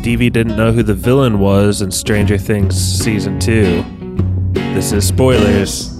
[0.00, 3.84] Stevie didn't know who the villain was in Stranger Things season two.
[4.54, 5.94] This is spoilers.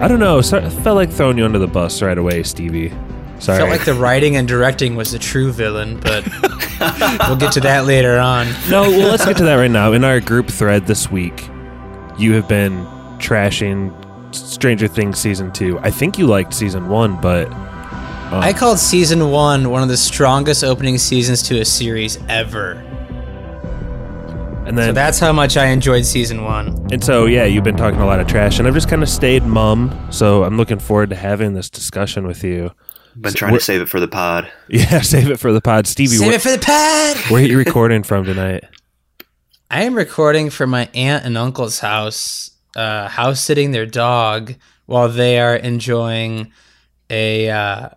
[0.00, 0.40] I don't know.
[0.40, 2.92] So, I felt like throwing you under the bus right away, Stevie.
[3.38, 3.58] Sorry.
[3.58, 6.24] Felt like the writing and directing was the true villain, but
[7.28, 8.46] we'll get to that later on.
[8.68, 9.92] no, well, let's get to that right now.
[9.92, 11.48] In our group thread this week,
[12.18, 12.84] you have been
[13.18, 13.94] trashing
[14.34, 15.78] Stranger Things season two.
[15.80, 19.96] I think you liked season one, but um, I called season one one of the
[19.96, 22.72] strongest opening seasons to a series ever.
[24.66, 26.88] and then So that's how much I enjoyed season one.
[26.92, 29.08] and so yeah, you've been talking a lot of trash, and I've just kind of
[29.08, 30.08] stayed mum.
[30.10, 32.72] So I'm looking forward to having this discussion with you.
[33.20, 34.50] Been trying to save it for the pod.
[34.68, 36.16] Yeah, save it for the pod, Stevie.
[36.16, 37.16] Save where, it for the pad.
[37.30, 38.64] where are you recording from tonight?
[39.70, 44.54] I am recording from my aunt and uncle's house, uh, house sitting their dog
[44.86, 46.52] while they are enjoying
[47.10, 47.88] a uh,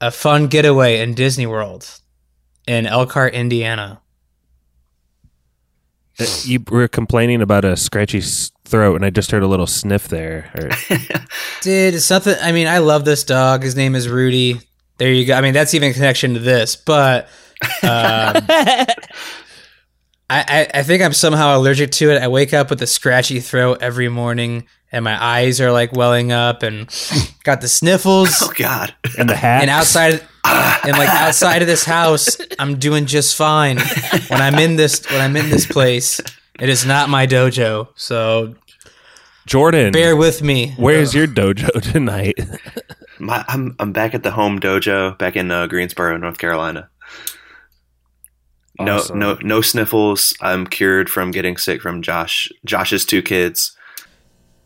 [0.00, 2.00] a fun getaway in Disney World
[2.66, 4.00] in Elkhart, Indiana.
[6.18, 8.22] Uh, You were complaining about a scratchy
[8.64, 10.50] throat, and I just heard a little sniff there.
[10.54, 10.68] Or,
[11.62, 12.34] Dude, it's something.
[12.42, 13.62] I mean, I love this dog.
[13.62, 14.60] His name is Rudy.
[14.98, 15.34] There you go.
[15.34, 17.24] I mean, that's even a connection to this, but
[17.82, 18.96] um, I,
[20.30, 22.22] I, I think I'm somehow allergic to it.
[22.22, 26.32] I wake up with a scratchy throat every morning, and my eyes are like welling
[26.32, 26.88] up, and
[27.44, 28.30] got the sniffles.
[28.42, 28.94] Oh God.
[29.18, 29.60] and the hat.
[29.62, 33.78] and outside and like outside of this house i'm doing just fine
[34.28, 36.20] when i'm in this when i'm in this place
[36.60, 38.54] it is not my dojo so
[39.46, 42.34] Jordan, bear with me where's your dojo tonight?
[43.18, 46.88] My, I'm I'm back at the home dojo back in uh, Greensboro, North Carolina.
[48.78, 50.34] No no no sniffles.
[50.40, 53.75] I'm cured from getting sick from Josh Josh's two kids.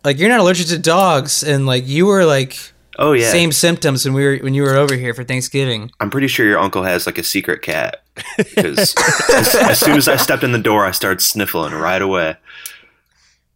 [0.04, 2.56] Like you're not allergic to dogs and like you were like
[2.98, 3.30] Oh yeah.
[3.30, 6.46] same symptoms when we were when you were over here for thanksgiving I'm pretty sure
[6.46, 8.02] your uncle has like a secret cat.
[8.36, 8.94] Because
[9.32, 12.36] as, as soon as I stepped in the door, I started sniffling right away.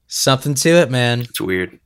[0.06, 1.78] something to it man It's weird.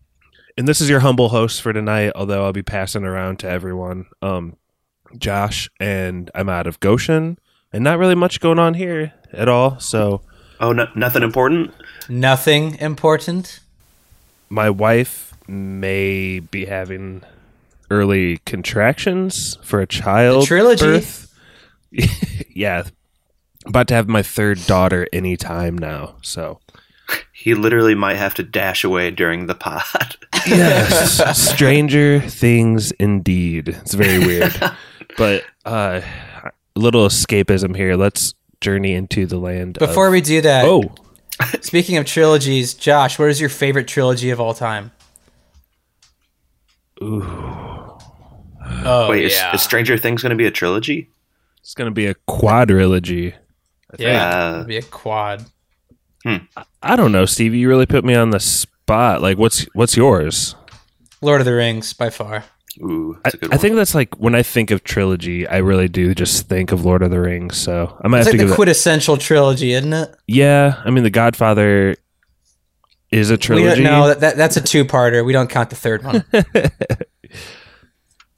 [0.57, 2.13] and this is your humble host for tonight.
[2.15, 4.07] Although I'll be passing around to everyone.
[4.23, 4.57] Um,
[5.17, 7.39] Josh, and I'm out of Goshen,
[7.73, 9.81] and not really much going on here at all.
[9.81, 10.21] So
[10.61, 11.73] Oh, no, nothing important.
[12.09, 13.61] nothing important
[14.49, 17.23] my wife may be having
[17.91, 20.43] early contractions for a child.
[20.43, 20.85] The trilogy.
[20.85, 21.35] birth.
[22.55, 22.85] yeah,
[23.67, 26.17] about to have my third daughter anytime now.
[26.23, 26.61] So
[27.33, 30.17] He literally might have to dash away during the pod.
[30.47, 33.69] yes, stranger things indeed.
[33.69, 34.55] It's very weird,
[35.17, 36.01] but uh,
[36.45, 37.97] a little escapism here.
[37.97, 39.79] Let's journey into the land.
[39.79, 40.83] before of, we do that oh,
[41.61, 44.91] speaking of trilogies josh what is your favorite trilogy of all time
[47.01, 47.99] oh
[49.11, 49.55] Wait, is, yeah.
[49.55, 51.11] is Stranger Things going to be a trilogy?
[51.61, 53.35] it's gonna be a quadrilogy.
[53.99, 55.45] yeah Uh, be a quad
[56.83, 57.59] I don't know, Stevie.
[57.59, 59.23] You really put me on the spot.
[59.23, 60.55] Like, what's what's yours?
[61.23, 62.45] Lord of the Rings by far.
[62.81, 65.59] Ooh, I, that's a good I think that's like when I think of trilogy, I
[65.59, 67.57] really do just think of Lord of the Rings.
[67.57, 68.55] So I might It's have like to the give it.
[68.55, 70.15] quintessential trilogy, isn't it?
[70.27, 71.97] Yeah, I mean, The Godfather
[73.11, 73.83] is a trilogy.
[73.83, 75.25] no, that, that, that's a two-parter.
[75.25, 76.25] We don't count the third one.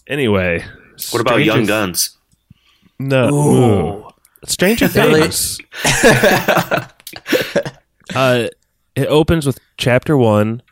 [0.07, 0.65] Anyway,
[1.13, 2.17] what about Young Guns?
[2.99, 4.09] No, Ooh.
[4.45, 5.61] Stranger Things.
[8.15, 8.49] uh,
[8.97, 10.63] it opens with chapter one,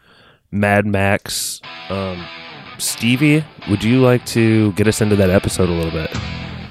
[0.51, 1.61] Mad Max.
[1.89, 2.27] Um,
[2.79, 6.11] Stevie, would you like to get us into that episode a little bit?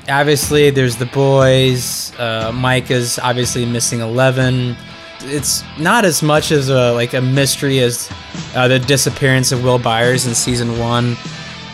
[0.09, 2.13] obviously, there's the boys.
[2.17, 4.75] Uh, Micah's obviously missing Eleven.
[5.21, 8.09] It's not as much as a like a mystery as
[8.55, 11.17] uh, the disappearance of Will Byers in season one,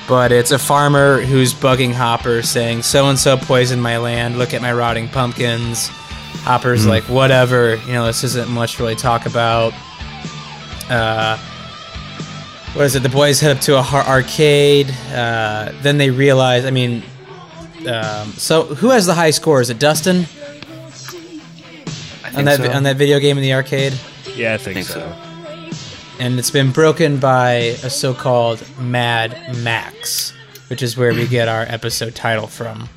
[0.08, 4.38] but it's a farmer who's bugging Hopper, saying so and so poisoned my land.
[4.38, 5.90] Look at my rotting pumpkins.
[6.44, 7.76] Hopper's like, whatever.
[7.86, 9.74] You know, this isn't much to really talk about.
[10.90, 11.38] Uh,
[12.74, 13.04] what is it?
[13.04, 14.90] The boys head up to a har- arcade.
[15.12, 16.66] Uh, then they realize.
[16.66, 17.04] I mean,
[17.88, 19.62] um, so who has the high score?
[19.62, 20.24] Is it Dustin I
[22.30, 22.72] think on that so.
[22.72, 23.94] on that video game in the arcade?
[24.36, 25.00] Yeah, I think, think so.
[25.00, 25.16] so.
[26.20, 30.32] And it's been broken by a so-called Mad Max,
[30.70, 32.88] which is where we get our episode title from.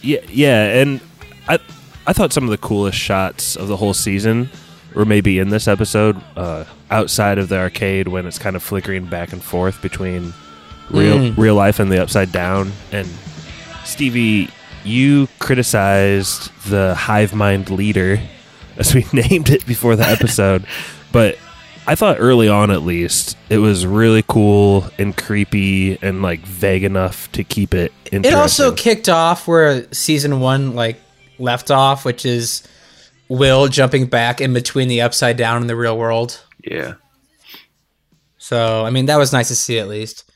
[0.00, 1.00] Yeah, yeah, and
[1.48, 1.58] I
[2.06, 4.50] I thought some of the coolest shots of the whole season
[4.94, 9.06] were maybe in this episode, uh, outside of the arcade when it's kind of flickering
[9.06, 10.32] back and forth between
[10.90, 11.36] real Mm.
[11.36, 12.72] real life and the upside down.
[12.92, 13.08] And
[13.84, 14.48] Stevie,
[14.84, 18.20] you criticized the hive mind leader
[18.76, 20.64] as we named it before the episode.
[21.12, 21.38] but
[21.86, 26.82] I thought early on, at least, it was really cool and creepy and like vague
[26.82, 28.32] enough to keep it interesting.
[28.32, 30.98] It also kicked off where season one like
[31.38, 32.62] left off, which is
[33.36, 36.40] Will jumping back in between the upside down and the real world.
[36.62, 36.94] Yeah.
[38.38, 40.30] So I mean, that was nice to see at least.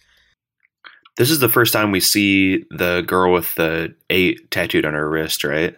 [1.17, 5.09] This is the first time we see the girl with the eight tattooed on her
[5.09, 5.75] wrist, right?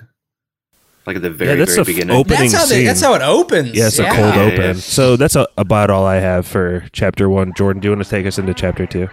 [1.06, 2.14] Like at the very, Yeah, that's very the f- beginning.
[2.17, 3.72] opening That's how they, that's how it opens.
[3.72, 4.61] Yeah, it's a cold Yeah, open.
[4.61, 4.72] yeah.
[4.75, 7.55] So that's a, about all I have for chapter one.
[7.55, 9.08] Jordan, do you want to take us into chapter two?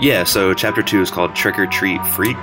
[0.00, 2.36] Yeah, so chapter two is called Trick or Treat Freak.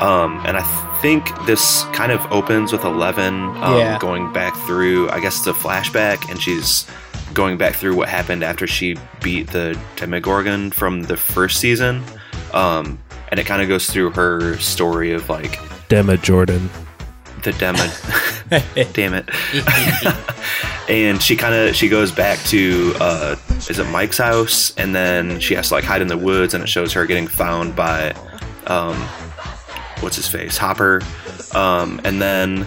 [0.00, 3.98] Um, and I think this kind of opens with Eleven um, Yeah.
[3.98, 6.86] going back through, I guess it's a flashback, and she's
[7.34, 12.02] going back through what happened after she beat the Demogorgon from the first season.
[12.52, 12.98] Um,
[13.28, 15.56] and it kind of goes through her story of like
[15.88, 16.70] Dema Jordan.
[17.42, 17.84] the demo.
[18.92, 19.28] Damn it.
[20.88, 23.36] and she kind of she goes back to uh,
[23.68, 26.62] is it Mike's house, and then she has to like hide in the woods, and
[26.62, 28.12] it shows her getting found by
[28.68, 28.94] um,
[30.00, 31.02] what's his face Hopper,
[31.54, 32.66] um, and then.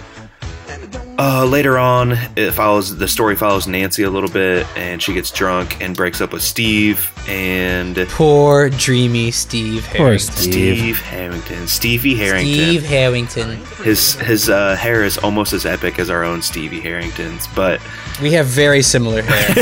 [1.22, 5.30] Uh, later on, it follows the story follows Nancy a little bit, and she gets
[5.30, 10.32] drunk and breaks up with Steve and Poor dreamy Steve Poor Harrington.
[10.34, 10.78] Steve.
[10.78, 12.54] Steve Harrington, Stevie Harrington.
[12.54, 13.56] Steve Harrington.
[13.84, 17.82] His his uh, hair is almost as epic as our own Stevie Harrington's, but
[18.22, 19.54] We have very similar hair.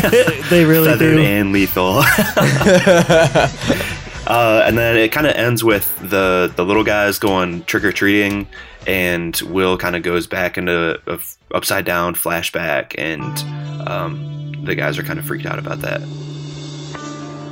[0.50, 1.22] they really feathered do.
[1.24, 2.02] and lethal.
[4.28, 7.90] uh, and then it kind of ends with the the little guys going trick or
[7.92, 8.46] treating,
[8.86, 14.74] and Will kind of goes back into a f- upside down flashback, and um, the
[14.74, 16.00] guys are kind of freaked out about that.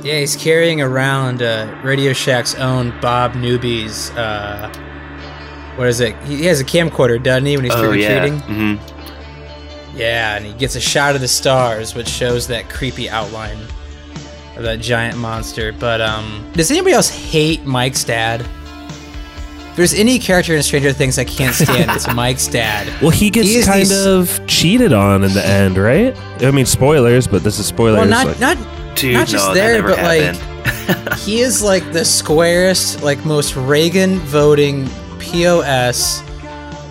[0.03, 4.11] yeah, he's carrying around uh, Radio Shack's own Bob Newby's.
[4.11, 4.71] Uh,
[5.75, 6.15] what is it?
[6.23, 8.33] He has a camcorder, doesn't he, when he's Oh trick or treating.
[8.35, 8.77] yeah, treating?
[8.77, 13.57] hmm Yeah, and he gets a shot of the stars, which shows that creepy outline
[14.57, 15.71] of that giant monster.
[15.71, 18.41] But um, does anybody else hate Mike's dad?
[18.41, 22.87] If there's any character in Stranger Things I can't stand, it's Mike's dad.
[23.01, 26.17] Well, he gets He kind these- of cheated on in the end, right?
[26.41, 27.99] I mean, spoilers, but this is spoilers.
[27.99, 28.57] Well, not like- not
[28.95, 33.23] Dude, not just no, there, that never but like he is like the squarest, like
[33.25, 34.89] most Reagan voting
[35.19, 36.23] POS.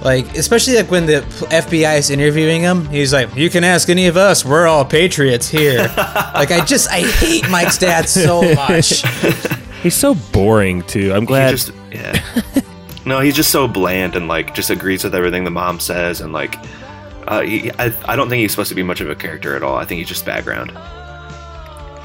[0.06, 4.06] Like especially like when the FBI is interviewing him, he's like, "You can ask any
[4.06, 4.44] of us.
[4.44, 5.79] We're all patriots here."
[6.32, 9.03] like I just I hate Mike's dad so much.
[9.82, 11.12] he's so boring too.
[11.12, 11.50] I'm he glad.
[11.50, 12.23] just yeah.
[13.05, 16.32] no, he's just so bland and like just agrees with everything the mom says, and
[16.32, 16.55] like
[17.26, 19.64] uh, he, I I don't think he's supposed to be much of a character at
[19.64, 19.75] all.
[19.75, 20.70] I think he's just background.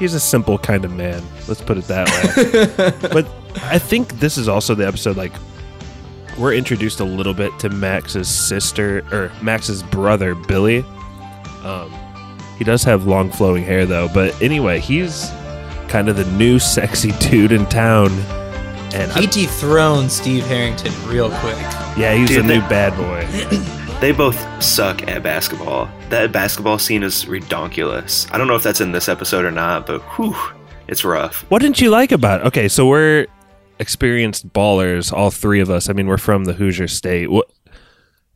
[0.00, 1.22] he's a simple kind of man.
[1.46, 3.08] Let's put it that way.
[3.12, 3.28] but
[3.62, 5.32] I think this is also the episode like
[6.38, 10.84] we're introduced a little bit to Max's sister or Max's brother Billy.
[11.64, 11.92] Um,
[12.58, 15.30] he does have long flowing hair though, but anyway, he's
[15.88, 18.10] kind of the new sexy dude in town.
[18.94, 21.56] And He I, dethroned Steve Harrington real quick.
[21.96, 23.68] yeah, he's Dude, the new they- bad boy.
[24.02, 25.88] They both suck at basketball.
[26.08, 28.28] That basketball scene is redonkulous.
[28.34, 30.34] I don't know if that's in this episode or not, but whew,
[30.88, 31.48] it's rough.
[31.52, 32.46] What didn't you like about it?
[32.48, 33.28] Okay, so we're
[33.82, 35.90] experienced ballers, all three of us.
[35.90, 37.28] I mean, we're from the Hoosier State.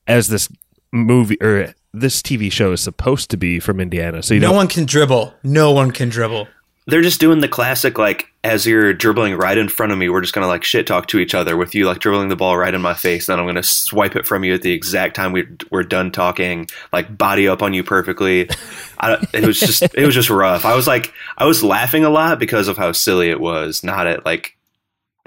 [0.06, 0.48] As this
[0.92, 4.56] movie or this TV show is supposed to be from Indiana, so you No don't.
[4.56, 5.32] one can dribble.
[5.42, 6.46] No one can dribble.
[6.88, 10.20] They're just doing the classic, like, as you're dribbling right in front of me, we're
[10.20, 12.72] just gonna like shit talk to each other with you, like dribbling the ball right
[12.72, 13.26] in my face.
[13.26, 16.68] Then I'm gonna swipe it from you at the exact time we, we're done talking,
[16.92, 18.48] like body up on you perfectly.
[19.00, 20.64] I, it was just, it was just rough.
[20.64, 24.06] I was like, I was laughing a lot because of how silly it was, not
[24.06, 24.55] at like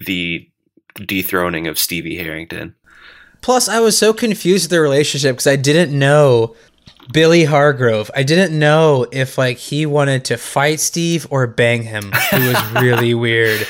[0.05, 0.49] the
[0.95, 2.75] dethroning of Stevie Harrington.
[3.41, 6.55] Plus, I was so confused with the relationship because I didn't know
[7.11, 8.11] Billy Hargrove.
[8.15, 12.11] I didn't know if like he wanted to fight Steve or bang him.
[12.31, 13.65] It was really weird.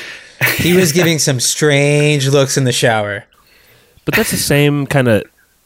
[0.56, 3.24] He was giving some strange looks in the shower.
[4.04, 5.24] But that's the same kind of.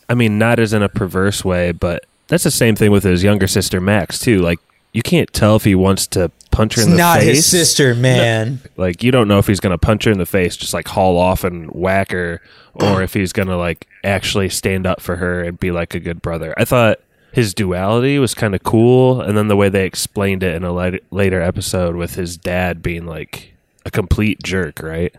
[0.08, 3.22] I mean, not as in a perverse way, but that's the same thing with his
[3.22, 4.40] younger sister Max too.
[4.40, 4.60] Like
[4.94, 7.26] you can't tell if he wants to punch her It's in the not face.
[7.26, 8.60] Not his sister, man.
[8.78, 11.18] Like you don't know if he's gonna punch her in the face, just like haul
[11.18, 12.40] off and whack her,
[12.74, 16.22] or if he's gonna like actually stand up for her and be like a good
[16.22, 16.54] brother.
[16.56, 17.00] I thought
[17.32, 20.72] his duality was kind of cool, and then the way they explained it in a
[20.72, 23.52] lat- later episode with his dad being like
[23.84, 25.12] a complete jerk, right?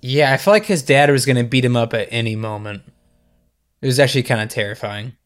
[0.00, 2.82] Yeah, I feel like his dad was going to beat him up at any moment.
[3.82, 5.16] It was actually kind of terrifying.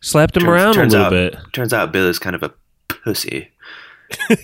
[0.00, 1.36] Slapped him Turns- around a little out, bit.
[1.52, 2.54] Turns out Bill is kind of a
[3.04, 3.50] pussy.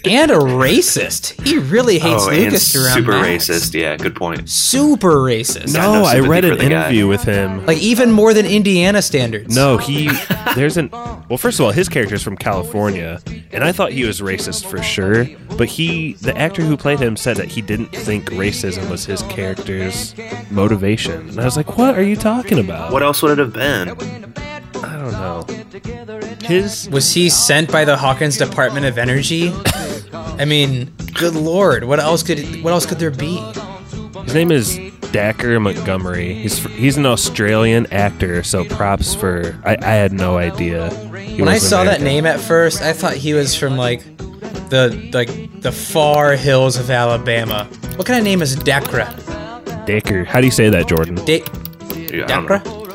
[0.05, 1.45] And a racist.
[1.45, 3.49] He really oh, hates oh, and Lucas around super Max.
[3.49, 3.75] racist.
[3.75, 4.49] Yeah, good point.
[4.49, 5.75] Super racist.
[5.75, 6.65] No, no I read an the guy.
[6.65, 7.67] interview with him.
[7.67, 9.55] Like even more than Indiana standards.
[9.55, 10.09] No, he
[10.55, 13.21] there's an Well, first of all, his character's from California,
[13.51, 15.27] and I thought he was racist for sure.
[15.57, 19.23] But he, the actor who played him, said that he didn't think racism was his
[19.23, 20.15] character's
[20.51, 21.31] motivation.
[21.31, 24.35] And I was like, "What are you talking about?" What else would it have been?
[25.07, 25.49] I don't
[26.43, 26.47] know.
[26.47, 29.53] His Was he sent by the Hawkins Department of Energy?
[30.13, 33.37] I mean, good lord, what else could what else could there be?
[34.25, 34.79] his name is
[35.13, 36.35] Dacre Montgomery.
[36.35, 39.59] He's he's an Australian actor, so props for.
[39.65, 40.91] I, I had no idea.
[41.21, 44.03] he When I was saw that name at first, I thought he was from like
[44.69, 47.69] the like the far hills of Alabama.
[47.97, 49.07] What kind of name is Dakra?
[49.87, 50.27] Dacker.
[50.27, 51.15] How do you say that, Jordan?
[51.25, 51.45] Da-
[51.95, 52.86] Yeah, I don't Dakra?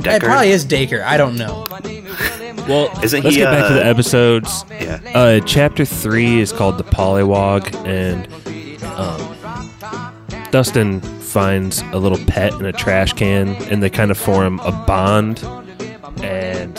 [0.00, 0.12] Know.
[0.12, 1.02] It probably is Daker.
[1.02, 1.66] I don't know.
[2.68, 4.64] Well, Isn't let's he, get back to uh, the episodes.
[4.70, 5.00] Yeah.
[5.14, 8.26] Uh, chapter three is called the Pollywog, and
[8.84, 14.58] um, Dustin finds a little pet in a trash can, and they kind of form
[14.60, 15.44] a bond.
[16.22, 16.76] And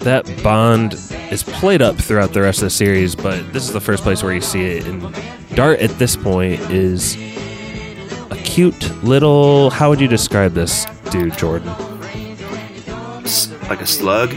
[0.00, 0.94] that bond
[1.30, 4.22] is played up throughout the rest of the series, but this is the first place
[4.22, 4.86] where you see it.
[4.86, 5.14] And
[5.54, 7.16] Dart, at this point, is
[8.30, 9.70] a cute little.
[9.70, 11.72] How would you describe this dude, Jordan?
[13.30, 14.34] S- like a slug.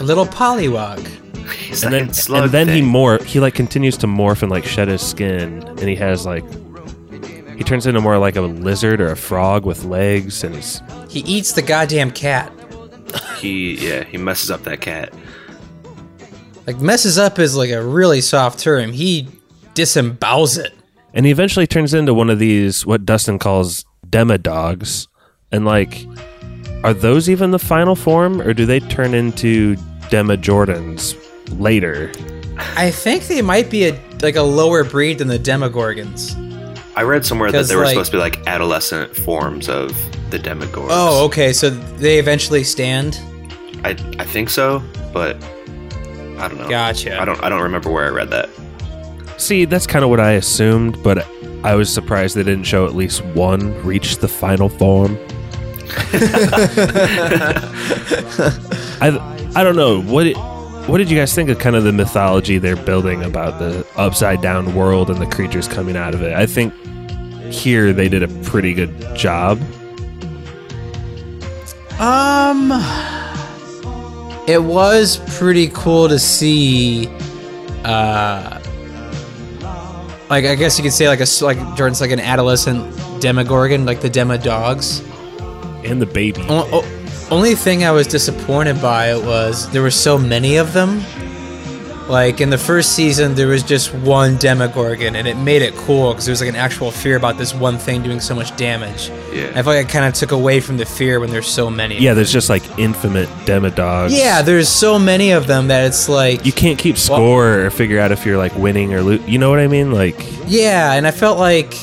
[0.00, 1.04] A little polywog.
[1.50, 2.84] He's and like then slug and then he thing.
[2.86, 6.44] more he like continues to morph and like shed his skin and he has like
[7.56, 11.20] he turns into more like a lizard or a frog with legs and he's He
[11.20, 12.52] eats the goddamn cat.
[13.38, 15.12] he yeah he messes up that cat.
[16.66, 18.92] Like messes up is like a really soft term.
[18.92, 19.28] He
[19.74, 20.72] disembowels it.
[21.14, 25.06] and he eventually turns into one of these what Dustin calls demodogs
[25.52, 26.06] and like
[26.86, 29.74] are those even the final form or do they turn into
[30.10, 31.14] demojordans
[31.60, 32.10] later
[32.76, 36.42] I think they might be a like a lower breed than the Demogorgons.
[36.96, 39.90] I read somewhere that they were like- supposed to be like adolescent forms of
[40.30, 40.88] the demogorgs.
[40.90, 41.52] Oh, okay.
[41.52, 43.20] So they eventually stand.
[43.84, 45.36] I I think so, but
[46.38, 46.68] I don't know.
[46.68, 47.20] Gotcha.
[47.20, 48.48] I don't I don't remember where I read that.
[49.36, 51.26] See, that's kind of what I assumed, but
[51.62, 55.18] I was surprised they didn't show at least one reach the final form.
[59.00, 60.36] I, I don't know what it,
[60.88, 64.40] what did you guys think of kind of the mythology they're building about the upside
[64.40, 66.32] down world and the creatures coming out of it?
[66.32, 66.72] I think
[67.52, 69.60] here they did a pretty good job.
[71.98, 72.70] Um,
[74.46, 77.08] it was pretty cool to see.
[77.84, 78.60] Uh,
[80.28, 84.00] like I guess you could say like a like Jordan's like an adolescent Demogorgon, like
[84.00, 85.04] the Demodogs.
[85.86, 86.44] And the baby.
[86.48, 86.92] O- o-
[87.30, 91.02] only thing I was disappointed by was there were so many of them.
[92.08, 96.12] Like in the first season, there was just one Demogorgon, and it made it cool
[96.12, 99.10] because there was like an actual fear about this one thing doing so much damage.
[99.32, 99.50] Yeah.
[99.56, 101.98] I feel like it kind of took away from the fear when there's so many.
[101.98, 104.10] Yeah, there's just like infinite demodogs.
[104.16, 107.98] Yeah, there's so many of them that it's like You can't keep score or figure
[107.98, 109.90] out if you're like winning or lo- You know what I mean?
[109.90, 110.14] Like,
[110.46, 111.74] yeah, and I felt like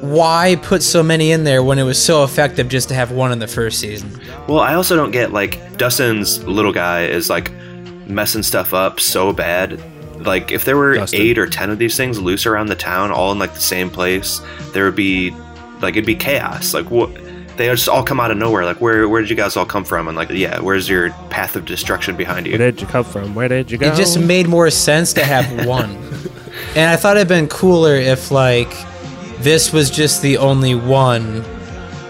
[0.00, 3.32] why put so many in there when it was so effective just to have one
[3.32, 4.10] in the first season?
[4.48, 7.50] Well, I also don't get like Dustin's little guy is like
[8.06, 9.80] messing stuff up so bad.
[10.24, 11.20] Like if there were Dustin.
[11.20, 13.90] eight or ten of these things loose around the town, all in like the same
[13.90, 14.40] place,
[14.72, 15.30] there would be
[15.80, 16.74] like it'd be chaos.
[16.74, 17.10] Like what?
[17.56, 18.64] They would just all come out of nowhere.
[18.64, 19.08] Like where?
[19.08, 20.06] Where did you guys all come from?
[20.08, 22.52] And like yeah, where's your path of destruction behind you?
[22.58, 23.34] where did you come from?
[23.34, 23.88] Where did you go?
[23.92, 25.90] It just made more sense to have one.
[26.76, 28.72] and I thought it'd been cooler if like
[29.40, 31.42] this was just the only one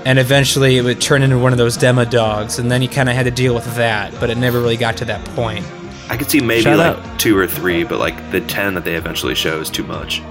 [0.05, 3.09] and eventually it would turn into one of those demo dogs and then you kind
[3.09, 5.67] of had to deal with that, but it never really got to that point.
[6.09, 7.21] I could see maybe Shout like out.
[7.21, 10.23] two or three, but like the ten that they eventually show is too much.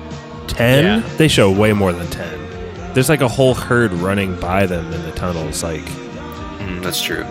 [0.47, 1.09] 10 Yeah.
[1.17, 5.03] they show way more than 10 there's like a whole herd running by them in
[5.03, 7.23] the tunnels like Mm, that's true.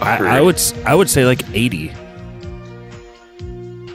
[0.00, 1.90] I, I would s- i would say like 80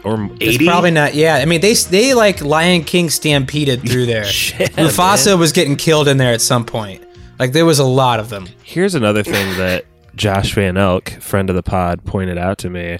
[0.04, 1.16] or m- It's probably not.
[1.16, 4.26] Yeah, I mean they they like Lion King stampeded through there.
[4.42, 5.40] Shit, Mufasa man.
[5.40, 7.04] was getting killed in there at some point.
[7.40, 8.48] Like there was a lot of them.
[8.64, 13.00] here's another thing that josh van elk friend of the pod pointed out to me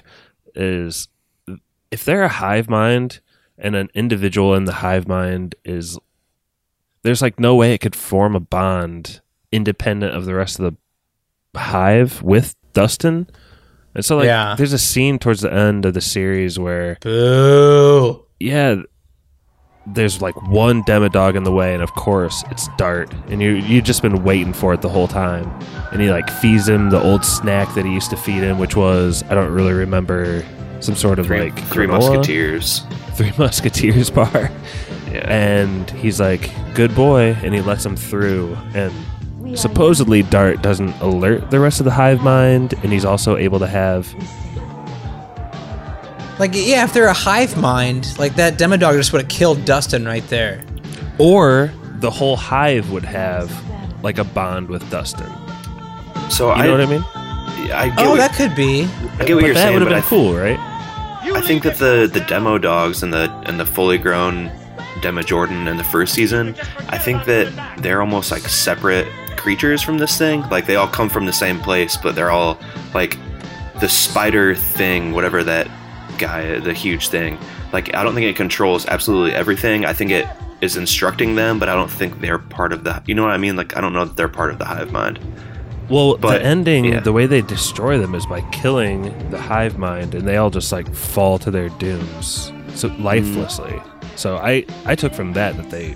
[0.56, 1.06] is
[1.92, 3.20] if they're a hive mind
[3.56, 5.96] and an individual in the hive mind is
[7.02, 9.20] there's like no way it could form a bond
[9.52, 10.74] independent of the rest of
[11.54, 13.28] the hive with Dustin.
[13.94, 14.54] And so like Yeah.
[14.56, 18.24] there's a scene towards the end of the series where Boo.
[18.40, 18.76] yeah
[19.86, 23.84] there's like one demodog in the way and of course it's Dart and you you've
[23.84, 25.46] just been waiting for it the whole time.
[25.92, 28.76] And he like feeds him the old snack that he used to feed him which
[28.76, 30.44] was I don't really remember
[30.80, 32.14] some sort of Three, like three granola?
[32.16, 32.82] musketeers.
[33.14, 34.50] Three Musketeers bar.
[35.12, 35.30] Yeah.
[35.30, 37.36] And he's like, good boy.
[37.44, 38.56] And he lets him through.
[38.74, 38.92] And
[39.54, 43.66] supposedly Dart doesn't alert the rest of the hive mind, and he's also able to
[43.66, 44.12] have.
[46.38, 49.64] Like, yeah, if they're a hive mind, like that demo dog just would have killed
[49.64, 50.64] Dustin right there.
[51.18, 53.52] Or the whole hive would have
[54.02, 55.30] like a bond with Dustin.
[56.30, 57.04] So You I know what I mean?
[57.72, 58.82] I get Oh, what, that could be.
[58.84, 58.86] I
[59.24, 60.58] get what But you're that saying, would have been I, cool, right?
[61.32, 64.50] I think that the the demo dogs and the and the fully grown
[65.00, 66.54] Demo Jordan in the first season,
[66.88, 69.06] I think that they're almost like separate
[69.44, 70.40] creatures from this thing.
[70.48, 72.58] Like they all come from the same place, but they're all
[72.94, 73.18] like
[73.78, 75.68] the spider thing, whatever that
[76.18, 77.36] guy, the huge thing.
[77.70, 79.84] Like I don't think it controls absolutely everything.
[79.84, 80.26] I think it
[80.62, 83.02] is instructing them, but I don't think they're part of the.
[83.06, 83.54] You know what I mean?
[83.54, 85.20] Like I don't know that they're part of the hive mind.
[85.90, 87.00] Well, But, the ending, yeah.
[87.00, 90.72] the way they destroy them is by killing the hive mind, and they all just
[90.72, 93.04] like fall to their dooms, so mm.
[93.04, 93.82] lifelessly.
[94.16, 95.94] So I, I took from that that they,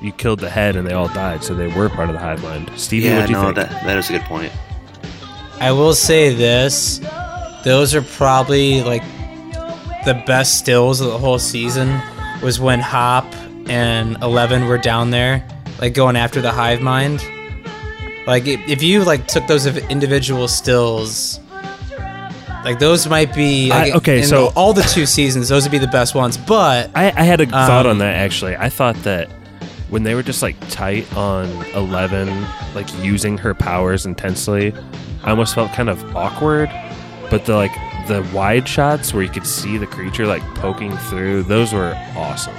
[0.00, 2.42] you killed the head and they all died, so they were part of the hive
[2.42, 2.70] mind.
[2.76, 3.56] Stevie, Yeah, what do you no, think?
[3.56, 4.52] that that is a good point.
[5.60, 7.00] I will say this:
[7.64, 9.02] those are probably like
[10.04, 12.00] the best stills of the whole season.
[12.42, 13.26] Was when Hop
[13.68, 15.44] and Eleven were down there,
[15.80, 17.20] like going after the hive mind.
[18.26, 21.40] Like if you like took those of individual stills,
[22.64, 25.78] like those might be I- okay, in so- all the two seasons, those would be
[25.78, 26.36] the best ones.
[26.36, 28.54] But I, I had a thought Um, on that actually.
[28.56, 29.30] I thought that
[29.90, 32.28] when they were just like tight on Eleven,
[32.74, 34.72] like using her powers intensely,
[35.22, 36.70] I almost felt kind of awkward.
[37.30, 37.72] But the like
[38.06, 42.54] the wide shots where you could see the creature like poking through, those were awesome.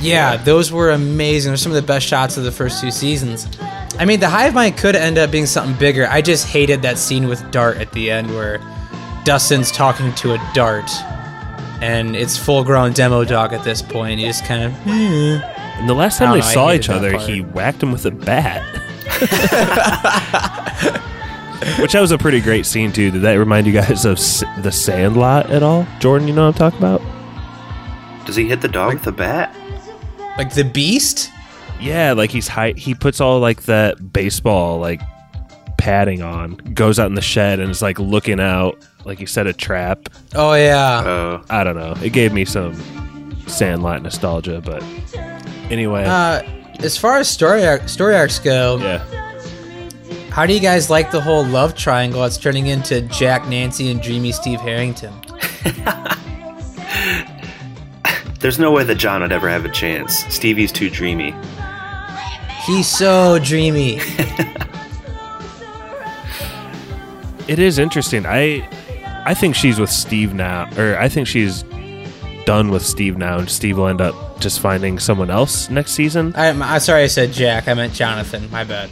[0.00, 1.50] Yeah, those were amazing.
[1.50, 3.46] They're some of the best shots of the first two seasons.
[3.98, 6.06] I mean, the hive mind could end up being something bigger.
[6.06, 8.58] I just hated that scene with Dart at the end where
[9.24, 10.90] Dustin's talking to a dart,
[11.82, 14.18] and it's full-grown demo dog at this point.
[14.18, 15.59] You just kind of, hmm.
[15.78, 17.28] And the last time they know, saw each other, part.
[17.28, 18.62] he whacked him with a bat.
[21.78, 23.10] Which that was a pretty great scene too.
[23.10, 25.86] Did that remind you guys of S- the Sandlot at all?
[25.98, 27.02] Jordan, you know what I'm talking about?
[28.26, 29.54] Does he hit the dog with a bat?
[30.38, 31.30] like the beast.
[31.80, 32.72] Yeah, like he's high.
[32.76, 35.02] He puts all like that baseball like
[35.76, 39.46] padding on, goes out in the shed and is like looking out, like he set
[39.46, 40.08] a trap.
[40.34, 41.94] Oh yeah, Oh, I don't know.
[42.02, 42.74] It gave me some
[43.46, 44.82] Sandlot nostalgia, but
[45.70, 46.42] anyway, uh,
[46.80, 49.04] as far as story arc, story arcs go, yeah.
[50.30, 54.02] how do you guys like the whole love triangle that's turning into Jack, Nancy, and
[54.02, 55.14] Dreamy Steve Harrington?
[58.40, 60.24] there's no way that John would ever have a chance.
[60.26, 61.34] Stevie's too dreamy.
[62.66, 64.00] He's so dreamy.
[67.50, 68.26] It is interesting.
[68.26, 68.64] I
[69.26, 71.64] I think she's with Steve now, or I think she's
[72.50, 76.34] done with Steve now, and Steve will end up just finding someone else next season.
[76.34, 77.68] I, I'm sorry, I said Jack.
[77.68, 78.50] I meant Jonathan.
[78.50, 78.90] My bad.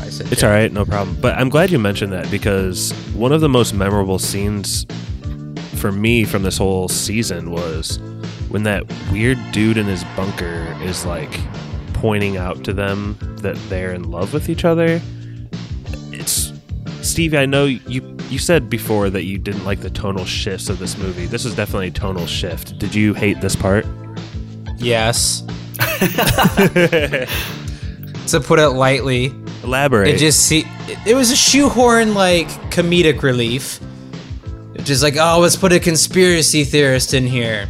[0.00, 0.48] I said It's Jack.
[0.48, 1.16] all right, no problem.
[1.20, 4.86] But I'm glad you mentioned that because one of the most memorable scenes
[5.76, 8.00] for me from this whole season was
[8.48, 8.82] when that
[9.12, 11.30] weird dude in his bunker is like
[11.92, 15.00] pointing out to them that they're in love with each other.
[17.04, 20.78] Stevie, I know you you said before that you didn't like the tonal shifts of
[20.78, 21.26] this movie.
[21.26, 22.78] This is definitely a tonal shift.
[22.78, 23.86] Did you hate this part?
[24.78, 25.42] Yes.
[28.28, 30.08] to put it lightly, Elaborate.
[30.08, 30.64] it just see
[31.06, 33.80] it, was a shoehorn like comedic relief.
[34.74, 37.68] It's just like, oh, let's put a conspiracy theorist in here.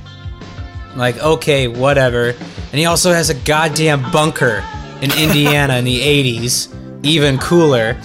[0.96, 2.28] Like, okay, whatever.
[2.28, 4.64] And he also has a goddamn bunker
[5.02, 6.74] in Indiana in the 80s.
[7.04, 7.96] Even cooler.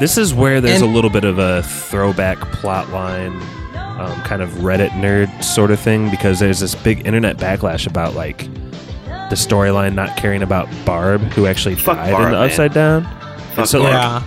[0.00, 3.40] This is where there's And- a little bit of a throwback plot line,
[3.98, 8.14] um, kind of Reddit nerd sort of thing, because there's this big internet backlash about
[8.14, 8.48] like
[9.30, 12.48] the storyline not caring about Barb, who actually Fuck died Barb, in the man.
[12.48, 13.02] Upside Down.
[13.04, 14.22] Fuck And so, like, Yeah.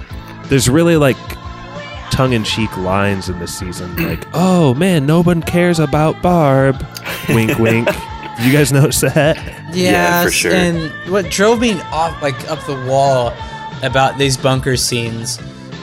[0.50, 1.18] there's really like
[2.12, 6.86] tongue-in-cheek lines in this season, like, "Oh man, no one cares about Barb."
[7.30, 7.88] wink, wink.
[8.42, 9.38] You guys notice that?
[9.72, 10.52] Yeah, for sure.
[10.52, 13.32] And what drove me off like up the wall
[13.84, 15.38] about these bunker scenes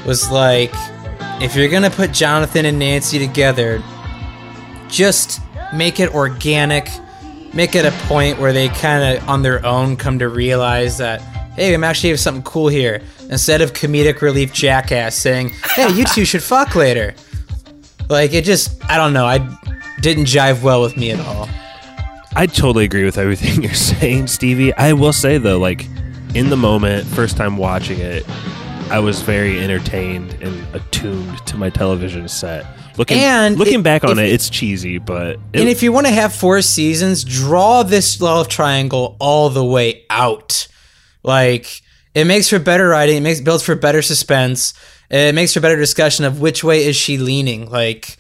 [0.07, 0.71] was like
[1.41, 3.83] if you're gonna put Jonathan and Nancy together,
[4.89, 5.41] just
[5.73, 6.89] make it organic.
[7.55, 11.21] Make it a point where they kind of on their own come to realize that
[11.55, 13.03] hey, I'm actually have something cool here.
[13.31, 17.15] Instead of comedic relief jackass saying, "Hey, you two should fuck later."
[18.09, 19.27] Like it just, I don't know.
[19.27, 19.39] I
[20.01, 21.49] didn't jive well with me at all.
[22.37, 24.73] I totally agree with everything you're saying, Stevie.
[24.75, 25.87] I will say though, like
[26.35, 28.25] in the moment, first time watching it,
[28.91, 32.65] I was very entertained and attuned to my television set.
[32.97, 36.07] Looking And looking it- back on it, it's cheesy, but it, And if you want
[36.07, 40.67] to have four seasons, draw this love triangle all the way out.
[41.23, 41.83] Like,
[42.15, 43.19] It makes for better writing.
[43.19, 44.73] It makes builds for better suspense.
[45.11, 47.71] It makes for better discussion of which way is she leaning.
[47.71, 48.17] Like,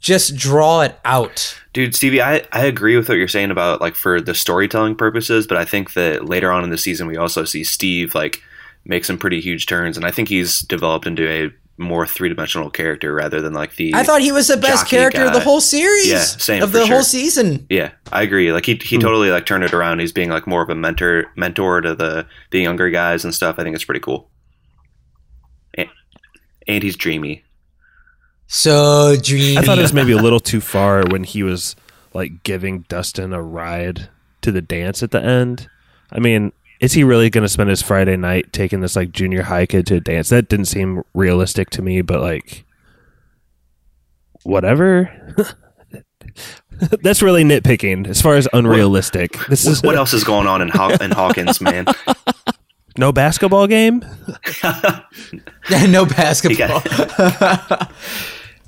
[0.00, 1.56] just draw it out.
[1.72, 5.46] Dude, Stevie, I, I agree with what you're saying about like for the storytelling purposes,
[5.46, 8.42] but I think that later on in the season we also see Steve like
[8.86, 12.70] make some pretty huge turns, and I think he's developed into a more three dimensional
[12.70, 13.94] character rather than like the.
[13.94, 16.08] I thought he was the best jockey character of the whole series.
[16.08, 16.96] Yeah, same, of the sure.
[16.96, 17.66] whole season.
[17.68, 18.52] Yeah, I agree.
[18.52, 19.02] Like he he hmm.
[19.02, 20.00] totally like turned it around.
[20.00, 23.56] He's being like more of a mentor mentor to the the younger guys and stuff.
[23.58, 24.30] I think it's pretty cool.
[25.74, 25.88] And,
[26.66, 27.44] and he's dreamy.
[28.46, 29.58] So dreamy.
[29.58, 31.76] I thought it was maybe a little too far when he was
[32.14, 34.08] like giving Dustin a ride
[34.42, 35.68] to the dance at the end.
[36.10, 39.42] I mean, is he really going to spend his Friday night taking this like junior
[39.42, 40.28] high kid to a dance?
[40.28, 42.64] That didn't seem realistic to me, but like,
[44.42, 45.10] whatever.
[47.02, 49.38] That's really nitpicking as far as unrealistic.
[49.48, 51.86] This is What else is going on in Haw- in Hawkins, man?
[52.98, 54.04] no basketball game.
[55.88, 56.82] no basketball.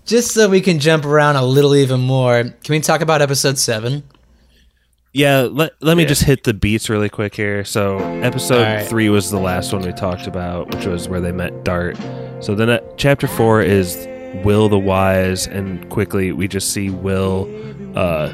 [0.07, 3.59] Just so we can jump around a little even more, can we talk about episode
[3.59, 4.05] seven?
[5.13, 6.09] Yeah, let, let me Yeah.
[6.11, 7.65] just hit the beats really quick here.
[7.65, 8.87] So, episode right.
[8.87, 11.97] three was the last one we talked about, which was where they met Dart.
[12.41, 14.07] So, then at chapter four is
[14.45, 17.49] Will the Wise, and quickly we just see Will,
[17.97, 18.33] uh,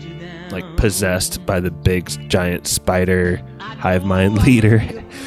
[0.51, 4.83] like possessed by the big giant spider hive mind leader.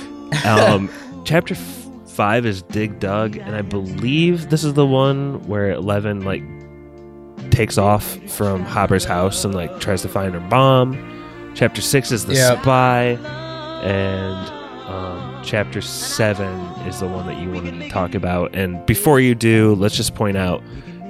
[0.45, 0.89] um,
[1.23, 6.21] chapter f- five is Dig Dug, and I believe this is the one where Eleven
[6.25, 6.43] like
[7.51, 11.13] takes off from Hopper's house and like tries to find her mom.
[11.57, 12.61] Chapter six is the Yep.
[12.61, 13.03] spy,
[13.81, 14.47] and
[14.87, 16.53] um, chapter seven
[16.87, 18.55] is the one that you wanted to talk about.
[18.55, 20.61] And before you do, let's just point out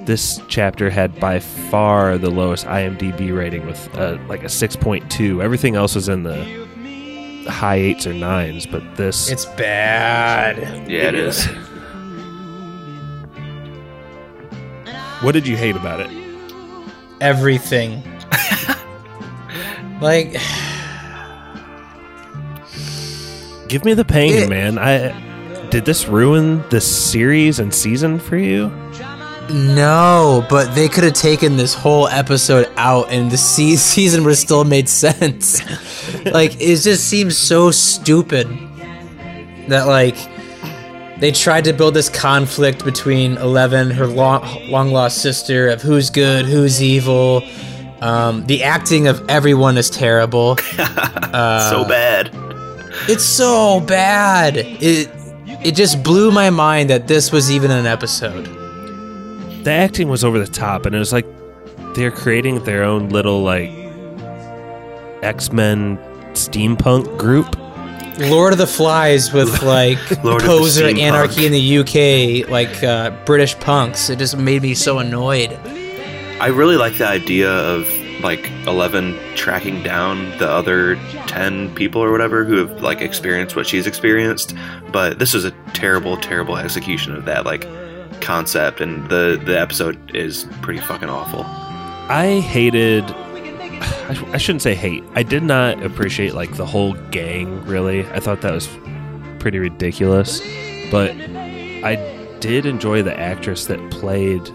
[0.05, 5.11] this chapter had by far the lowest IMDb rating with uh, like a six point
[5.11, 5.41] two.
[5.41, 6.41] Everything else was in the
[7.49, 10.57] high eights or nines, but this It's bad.
[10.89, 11.45] Yeah, it is.
[15.21, 16.09] What did you hate about it?
[17.19, 18.01] Everything.
[20.01, 20.35] like,
[23.67, 24.77] Give me the pain, It- man.
[24.77, 28.71] I did this ruin this series and season for you?
[29.49, 34.31] no, but they could have taken this whole episode out and the se- season would
[34.31, 35.61] have still made sense.
[36.25, 38.45] like, it just seems so stupid
[39.69, 40.17] that, like,
[41.21, 46.09] they tried to build this conflict between Eleven, her long, long lost sister, of who's
[46.09, 47.41] good, who's evil.
[48.01, 50.57] Um, the acting of everyone is terrible.
[51.27, 52.29] Uh, so bad.
[53.09, 54.55] It's so bad.
[54.57, 55.09] It
[55.63, 58.45] it just blew my mind that this was even an episode.
[59.63, 61.25] The acting was over the top, and it was like
[61.95, 63.69] they're creating their own little like
[65.21, 65.97] X Men
[66.31, 67.55] steampunk group.
[68.29, 70.99] Lord of the Flies with like Lord of the poser Steampunk.
[71.01, 74.09] anarchy in the UK, like uh, British punks.
[74.09, 75.51] It just made me so annoyed.
[76.39, 77.87] I really like the idea of
[78.21, 80.95] like Eleven tracking down the other
[81.25, 84.55] ten people or whatever who have like experienced what she's experienced.
[84.91, 87.67] But this was a terrible, terrible execution of that like
[88.21, 91.43] concept, and the the episode is pretty fucking awful.
[91.43, 93.03] I hated.
[93.11, 95.03] I, I shouldn't say hate.
[95.15, 97.65] I did not appreciate like the whole gang.
[97.65, 98.69] Really, I thought that was
[99.39, 100.39] pretty ridiculous.
[100.91, 101.11] But
[101.83, 101.95] I
[102.39, 104.47] did enjoy the actress that played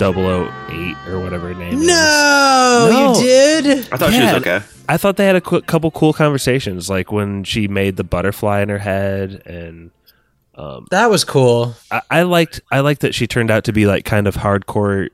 [0.00, 1.86] 008 or whatever her name is.
[1.86, 3.14] No, No.
[3.14, 3.92] you did.
[3.92, 4.60] I thought she was okay.
[4.88, 8.60] I thought they had a qu- couple cool conversations, like when she made the butterfly
[8.62, 9.90] in her head, and
[10.56, 11.74] um, That was cool.
[11.90, 15.08] I, I liked I liked that she turned out to be like kind of hardcore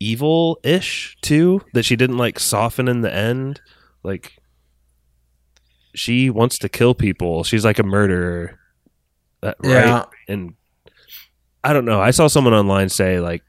[0.00, 1.62] evil ish too.
[1.74, 3.60] That she didn't like soften in the end.
[4.02, 4.32] Like
[5.94, 7.44] she wants to kill people.
[7.44, 8.58] She's like a murderer,
[9.40, 9.70] That- right?
[9.86, 10.04] Yeah.
[10.28, 10.54] And
[11.62, 12.00] I don't know.
[12.00, 13.42] I saw someone online say like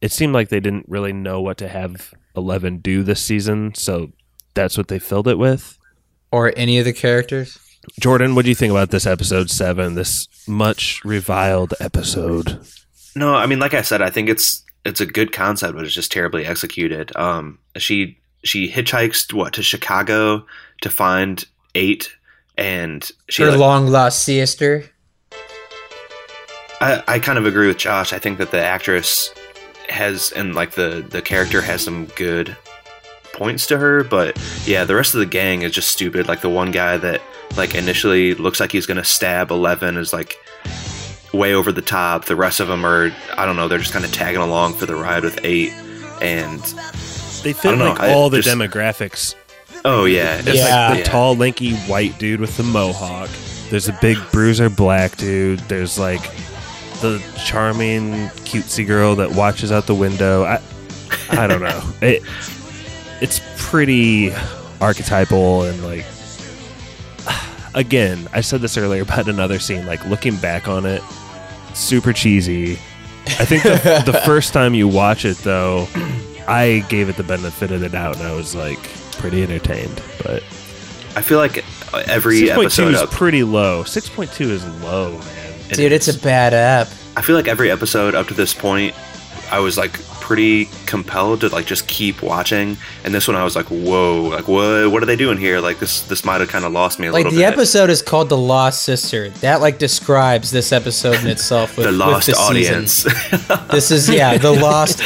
[0.00, 4.12] it seemed like they didn't really know what to have Eleven do this season, so
[4.54, 5.78] that's what they filled it with.
[6.30, 7.58] Or any of the characters.
[7.98, 9.94] Jordan, what do you think about this episode seven?
[9.94, 12.60] This much reviled episode.
[13.16, 15.94] No, I mean, like I said, I think it's it's a good concept, but it's
[15.94, 17.14] just terribly executed.
[17.16, 20.46] Um, she she hitchhikes what to Chicago
[20.82, 22.14] to find eight,
[22.56, 23.42] and she.
[23.42, 24.84] Her like- long lost sister.
[26.80, 28.12] I, I kind of agree with Josh.
[28.12, 29.34] I think that the actress
[29.88, 32.56] has and like the the character has some good
[33.32, 36.26] points to her, but yeah, the rest of the gang is just stupid.
[36.28, 37.20] Like the one guy that
[37.56, 40.36] like initially looks like he's gonna stab Eleven is like
[41.32, 42.24] way over the top.
[42.24, 43.68] The rest of them are I don't know.
[43.68, 45.72] They're just kind of tagging along for the ride with eight,
[46.20, 46.60] and
[47.42, 49.34] They fit don't know, like I all the just- demographics.
[49.84, 50.88] oh yeah, There's Yeah.
[50.90, 53.30] like the tall, lanky white dude with the mohawk.
[53.70, 55.60] there's a big bruiser black dude.
[55.60, 56.20] There's like
[57.00, 60.44] the charming cutesy girl that watches out the window.
[60.44, 60.60] I
[61.30, 61.82] I don't know.
[62.02, 62.22] It
[63.20, 64.32] it's pretty
[64.80, 66.04] archetypal and like
[67.74, 69.86] again, I said this earlier about another scene.
[69.86, 71.02] Like looking back on it,
[71.74, 72.72] super cheesy.
[73.26, 75.86] I think the, the first time you watch it, though,
[76.46, 78.82] I gave it the benefit of the doubt, and I was like
[79.12, 80.02] pretty entertained.
[80.22, 80.42] But
[81.16, 81.64] I feel like
[82.08, 83.84] every six point two episode is up, pretty low.
[83.84, 85.47] Six point two is low, man.
[85.70, 86.16] It Dude, it's is.
[86.16, 86.88] a bad app.
[87.16, 88.94] I feel like every episode up to this point,
[89.50, 92.76] I was like pretty compelled to like just keep watching.
[93.02, 94.24] And this one, I was like, "Whoa!
[94.30, 94.90] Like, what?
[94.90, 95.58] What are they doing here?
[95.58, 97.50] Like, this this might have kind of lost me a Like little bit." Like the
[97.50, 101.76] bit." episode is called "The Lost Sister." That like describes this episode in itself.
[101.76, 103.04] With, the with lost the audience.
[103.70, 104.98] This is yeah, the lost.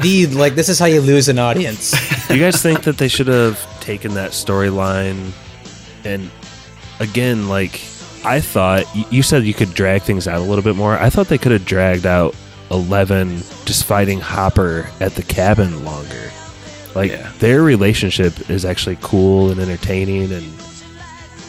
[0.00, 1.92] The like this is how you lose an audience.
[2.28, 5.32] Do you guys think that they should have taken that storyline
[6.04, 6.30] and
[7.00, 7.80] again, like
[8.24, 10.94] I thought you said you could drag things out a little bit more.
[10.98, 12.34] I thought they could have dragged out
[12.70, 16.30] Eleven just fighting Hopper at the cabin longer.
[16.94, 17.30] Like Yeah.
[17.38, 20.46] their relationship is actually cool and entertaining, and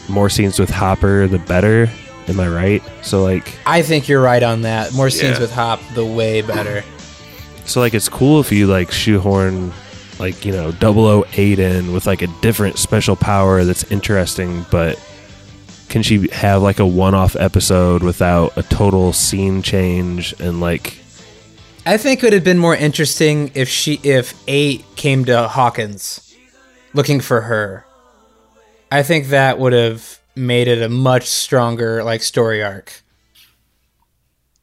[0.10, 1.90] more scenes with Hopper, the better.
[2.28, 2.84] Am I right?
[3.04, 4.94] So like, I think you're right on that.
[4.94, 5.42] More scenes Yeah.
[5.42, 6.84] with Hop, the way better.
[7.66, 9.72] so like, it's cool if you like shoehorn
[10.20, 15.00] like you know 008 in with like a different special power that's interesting, but
[15.90, 20.98] can she have like a one-off episode without a total scene change and like
[21.86, 26.36] I think it would have been more interesting if she if eight came to Hawkins
[26.94, 27.86] looking for her.
[28.92, 33.04] I think that would have made it a much stronger like story arc.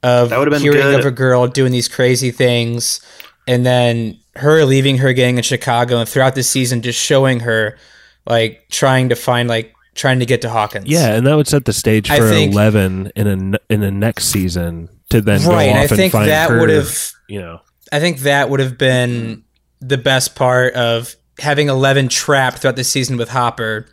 [0.02, 1.00] Of That would've been hearing good.
[1.00, 3.00] of a girl doing these crazy things
[3.46, 7.78] and then her leaving her gang in Chicago and throughout the season just showing her
[8.26, 10.86] like trying to find like trying to get to Hawkins.
[10.88, 13.90] yeah, and that would set the stage I for think- 11 in a in the
[13.90, 16.96] next season to then Right, go off I and think find that her, would have
[17.28, 17.60] you know
[17.92, 19.44] I think that would have been
[19.80, 23.86] the best part of having 11 trapped throughout the season with Hopper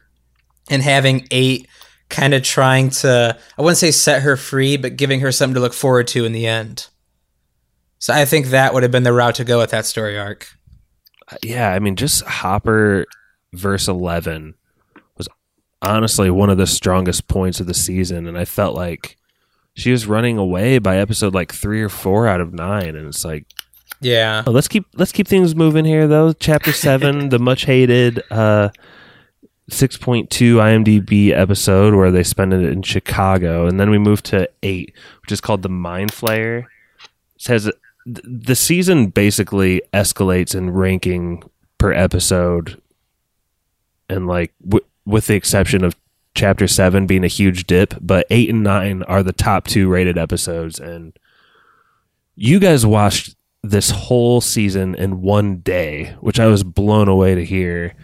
[0.70, 1.68] and having 8
[2.10, 5.60] kind of trying to, I wouldn't say set her free, but giving her something to
[5.60, 6.88] look forward to in the end.
[8.00, 10.48] So I think that would have been the route to go with that story arc.
[11.32, 13.06] Uh, yeah, I mean, just Hopper
[13.54, 14.56] verse 11 was
[15.82, 18.28] honestly one of the strongest points of the season.
[18.28, 19.18] And I felt like
[19.76, 22.96] she was running away by episode like three or four out of nine.
[22.96, 23.46] And it's like,
[24.02, 24.44] Yeah.
[24.46, 26.34] oh, let's keep, let's keep things moving here though.
[26.34, 28.70] Chapter seven, the much hated, uh,
[29.70, 33.68] 6.2 IMDb episode where they spend it in Chicago.
[33.68, 36.64] And then we move to eight, which is called the Mind Flayer.
[37.36, 37.64] It says
[38.06, 41.44] th- the season basically escalates in ranking
[41.78, 42.82] per episode
[44.10, 45.96] and like w- with the exception of
[46.36, 50.18] chapter 7 being a huge dip but 8 and 9 are the top 2 rated
[50.18, 51.18] episodes and
[52.36, 57.44] you guys watched this whole season in one day which I was blown away to
[57.44, 57.96] hear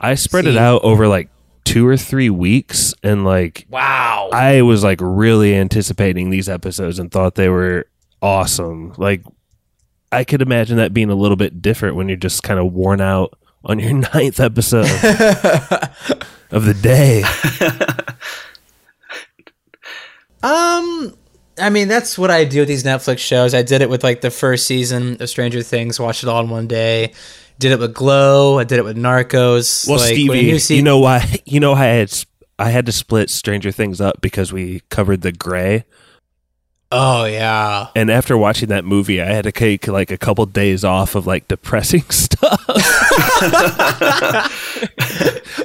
[0.00, 1.28] I spread it out over like
[1.64, 4.30] 2 or 3 weeks and like Wow.
[4.32, 7.86] I was like really anticipating these episodes and thought they were
[8.22, 8.94] awesome.
[8.96, 9.22] Like
[10.10, 13.00] I could imagine that being a little bit different when you're just kind of worn
[13.00, 14.90] out on your ninth episode
[16.50, 17.22] of the day.
[20.42, 21.16] Um,
[21.58, 23.54] I mean, that's what I do with these Netflix shows.
[23.54, 26.50] I did it with like the first season of Stranger Things, watched it all in
[26.50, 27.12] one day.
[27.58, 28.58] Did it with Glow.
[28.58, 29.86] I did it with Narcos.
[29.86, 31.24] Well, like, Stevie, se- you know why?
[31.44, 32.24] You know I had
[32.58, 35.84] I had to split Stranger Things up because we covered the Grey,
[36.94, 37.86] Oh yeah.
[37.96, 41.26] and after watching that movie, I had to take like a couple days off of
[41.26, 42.60] like depressing stuff.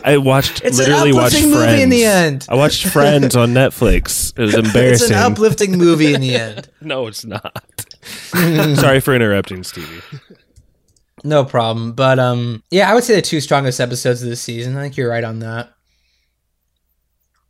[0.03, 1.83] I watched It's an literally watched uplifting movie Friends.
[1.83, 2.45] in the end.
[2.49, 4.33] I watched Friends on Netflix.
[4.37, 5.07] It was embarrassing.
[5.07, 6.69] It's an uplifting movie in the end.
[6.81, 7.63] no, it's not.
[8.33, 10.01] Sorry for interrupting, Stevie.
[11.23, 11.93] No problem.
[11.93, 14.77] But um, yeah, I would say the two strongest episodes of the season.
[14.77, 15.71] I think you're right on that.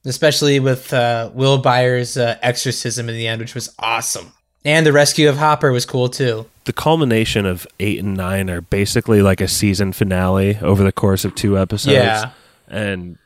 [0.07, 4.31] Especially with uh, Will Byers' uh, exorcism in the end, which was awesome,
[4.65, 6.45] and the rescue of Hopper was cool too.
[6.63, 11.23] The culmination of eight and nine are basically like a season finale over the course
[11.23, 11.93] of two episodes.
[11.95, 12.31] Yeah.
[12.67, 13.17] and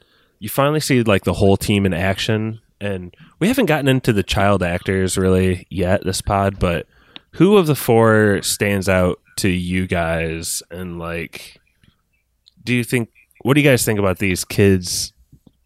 [0.42, 2.60] you finally see like the whole team in action.
[2.80, 6.88] And we haven't gotten into the child actors really yet this pod, but
[7.34, 10.64] who of the four stands out to you guys?
[10.72, 11.60] And like,
[12.64, 13.10] do you think?
[13.44, 15.14] What do you guys think about these kids'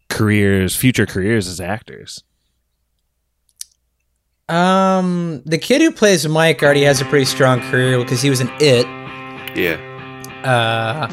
[0.08, 2.22] careers, future careers as actors?
[4.48, 8.40] Um, the kid who plays Mike already has a pretty strong career because he was
[8.40, 8.86] an It.
[9.56, 9.82] yeah.
[10.44, 11.12] Uh,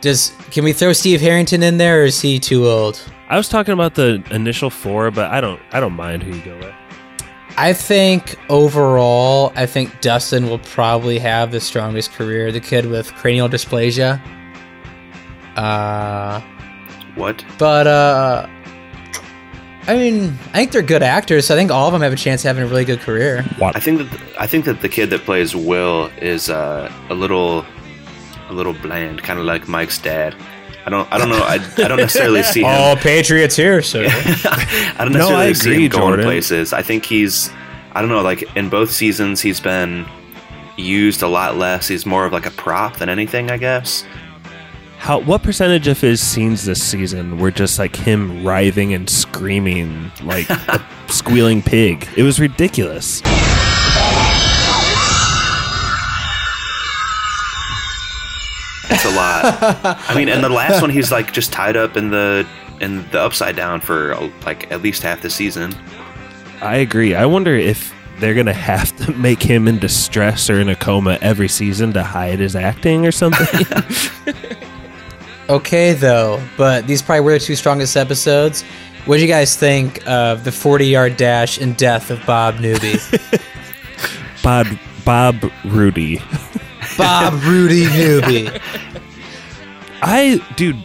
[0.00, 3.00] does can we throw Steve Harrington in there, or is he too old?
[3.28, 6.44] I was talking about the initial four, but I don't I don't mind who you
[6.44, 6.74] go with.
[7.58, 12.52] I think overall, I think Dustin will probably have the strongest career.
[12.52, 14.20] The kid with cranial dysplasia.
[15.56, 16.40] Uh,
[17.16, 17.44] What?
[17.58, 18.46] but uh,
[19.88, 21.46] I mean, I think they're good actors.
[21.46, 23.42] So I think all of them have a chance of having a really good career.
[23.58, 23.76] What?
[23.76, 27.64] I think that I think that the kid that plays Will is uh, a little
[28.48, 30.34] a little bland, kind of like Mike's dad.
[30.84, 32.66] I don't I don't know I, I don't necessarily see him.
[32.68, 36.24] All Patriots here, so I don't No, necessarily I see him going Jordan.
[36.26, 36.72] places.
[36.72, 37.50] I think he's
[37.92, 40.06] I don't know like in both seasons he's been
[40.76, 41.88] used a lot less.
[41.88, 44.04] He's more of like a prop than anything, I guess.
[45.06, 50.10] How what percentage of his scenes this season were just like him writhing and screaming
[50.24, 52.08] like a squealing pig?
[52.16, 53.20] It was ridiculous.
[58.90, 60.00] It's a lot.
[60.10, 62.44] I mean, and the last one he's like just tied up in the
[62.80, 65.72] in the upside down for like at least half the season.
[66.60, 67.14] I agree.
[67.14, 71.16] I wonder if they're gonna have to make him in distress or in a coma
[71.22, 73.64] every season to hide his acting or something.
[75.48, 76.42] okay though.
[76.56, 78.62] But these probably were the two strongest episodes.
[79.06, 82.96] What do you guys think of the 40 yard dash and death of Bob Newby?
[84.42, 84.66] Bob
[85.04, 86.20] Bob Rudy.
[86.98, 88.50] Bob Rudy Newby.
[90.02, 90.84] I dude,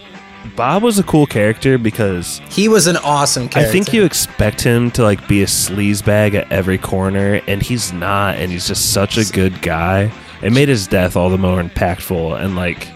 [0.56, 3.70] Bob was a cool character because He was an awesome character.
[3.70, 7.92] I think you expect him to like be a sleazebag at every corner, and he's
[7.94, 10.12] not, and he's just such a good guy.
[10.42, 12.88] It made his death all the more impactful, and like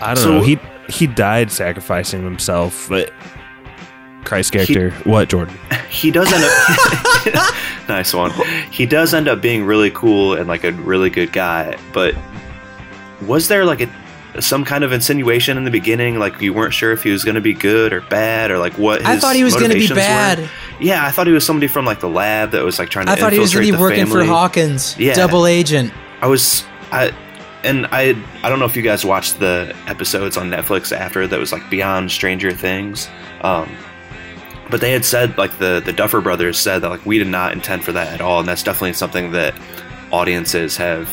[0.00, 3.12] I don't So- know, he he died sacrificing himself, but
[4.24, 5.56] Christ character, what Jordan?
[5.88, 7.54] He does end up
[7.88, 8.30] nice one.
[8.70, 11.78] He does end up being really cool and like a really good guy.
[11.94, 12.14] But
[13.22, 16.92] was there like a some kind of insinuation in the beginning, like you weren't sure
[16.92, 18.98] if he was going to be good or bad, or like what?
[19.00, 20.40] His I thought he was going to be bad.
[20.40, 20.48] were?
[20.80, 23.12] Yeah, I thought he was somebody from like the lab that was like trying to.
[23.12, 24.30] I thought he was going infiltrate to be the working for.
[24.30, 24.98] Hawkins.
[24.98, 25.14] Yeah.
[25.14, 25.92] Double agent.
[26.20, 27.12] I was I
[27.66, 31.38] and I I don't know if you guys watched the episodes on Netflix after that
[31.38, 33.08] was like Beyond Stranger Things.
[33.42, 33.70] Um
[34.70, 37.52] but they had said like the the Duffer brothers said that like we did not
[37.52, 39.54] intend for that at all and that's definitely something that
[40.12, 41.08] audiences have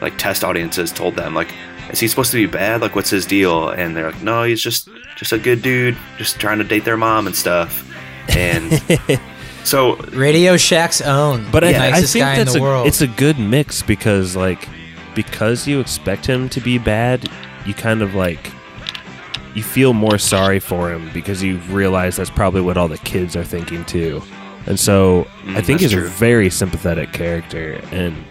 [0.00, 1.52] like test audiences told them like
[1.90, 4.60] is he supposed to be bad like what's his deal and they're like no he's
[4.60, 7.88] just just a good dude just trying to date their mom and stuff
[8.28, 8.82] and
[9.64, 11.50] so Radio Shack's own.
[11.50, 12.86] But I, the I think guy that's in the a, world.
[12.86, 14.68] it's a good mix because like
[15.16, 17.28] because you expect him to be bad,
[17.66, 18.52] you kind of like
[19.54, 23.36] you feel more sorry for him because you realize that's probably what all the kids
[23.36, 24.22] are thinking too.
[24.66, 28.26] And so I Mm, think that's he's a very sympathetic character and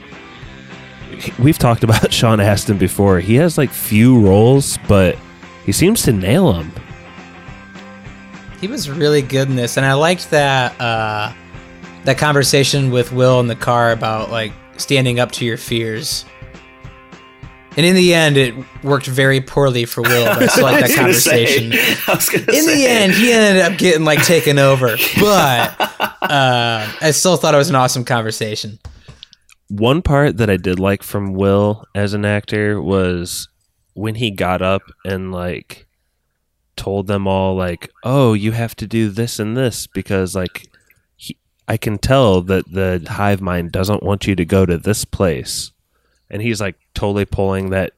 [1.40, 3.20] we've talked about Sean Astin before.
[3.20, 5.18] He has like few roles, but
[5.66, 6.74] he seems to nail them.
[8.62, 11.34] He was really good in this, and I liked that uh,
[12.06, 16.26] that conversation with Will in the car about like standing up to your fears.
[17.78, 20.26] And in the end, it worked very poorly for Will.
[20.36, 22.04] But I still like that was gonna say- conversation.
[22.08, 25.82] I was gonna In the end, he ended up getting like taken over, but
[26.22, 28.80] uh, I still thought it was an awesome conversation.
[29.68, 33.50] One part that I did like from Will as an actor was
[33.94, 35.86] when he got up and like
[36.76, 40.68] told them all like, "Oh, you have to do this and this because like
[41.18, 45.04] he, I can tell that the hive mind doesn't want you to go to this
[45.04, 45.72] place."
[46.30, 47.94] And he's like totally pulling that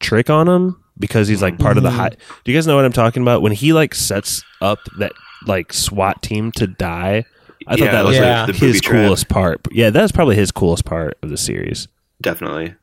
[0.00, 1.94] trick on him because he's like part of the Mhm.
[1.96, 2.16] hive.
[2.44, 3.42] Do you guys know what I'm talking about?
[3.42, 5.12] When he like sets up that
[5.46, 7.24] like SWAT team to die,
[7.66, 8.92] I thought Yeah, that was like like the booby his trap.
[9.06, 9.60] coolest part.
[9.72, 11.88] Yeah, that's probably his coolest part of the series.
[12.20, 12.74] definitely.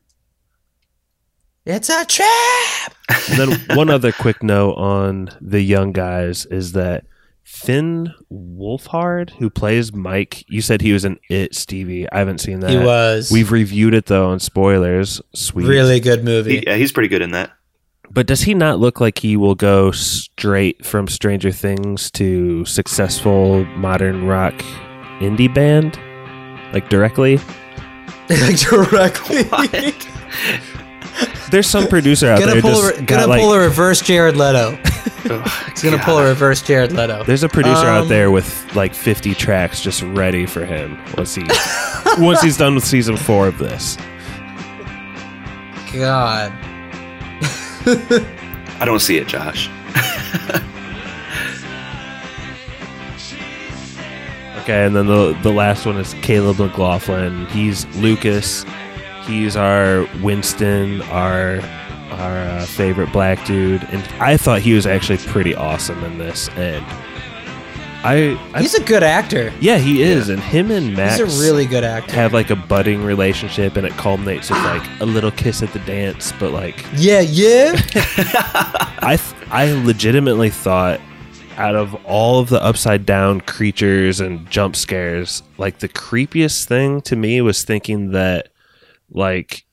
[1.66, 2.96] It's a trap.
[3.30, 7.06] And then one other quick note on the young guys is that
[7.52, 12.10] Finn Wolfhard, who plays Mike, you said he was an It, Stevie.
[12.10, 12.72] I haven't seen that.
[12.72, 13.30] He was.
[13.30, 15.22] We've reviewed it though on spoilers.
[15.36, 15.68] Sweet.
[15.68, 16.60] really good movie.
[16.60, 17.52] He, yeah, he's pretty good in that.
[18.10, 23.66] But does he not look like he will go straight from Stranger Things to successful
[23.66, 24.56] modern rock
[25.20, 26.00] indie band?
[26.74, 27.38] Like directly?
[28.30, 29.44] like directly.
[31.52, 34.38] There's some producer out gonna there pull, just a, gonna like pull a reverse Jared
[34.38, 34.80] Leto.
[35.30, 37.24] Ugh, He's gonna pull a reverse Jared Leto.
[37.24, 41.36] There's a producer Um, out there with like 50 tracks just ready for him once
[41.36, 41.44] he
[42.18, 43.98] once he's done with season four of this.
[45.94, 46.52] God.
[48.80, 49.70] I don't see it, Josh.
[54.62, 57.48] Okay, and then the the last one is Caleb McLaughlin.
[57.48, 58.64] He's Lucas.
[59.26, 61.58] He's our Winston, our
[62.12, 66.50] our uh, favorite black dude, and I thought he was actually pretty awesome in this.
[66.50, 66.86] And
[68.04, 69.54] I, I He's a good actor.
[69.60, 72.14] yeah, he is, and him and Max He's a really good actor.
[72.14, 75.80] have like a budding relationship, and it culminates with like a little kiss at the
[75.80, 76.32] dance.
[76.40, 77.74] But like, yeah, yeah.
[79.04, 81.00] I th- I legitimately thought
[81.58, 87.02] out of all of the upside down creatures and jump scares, like the creepiest thing
[87.02, 88.50] to me was thinking that
[89.12, 89.64] like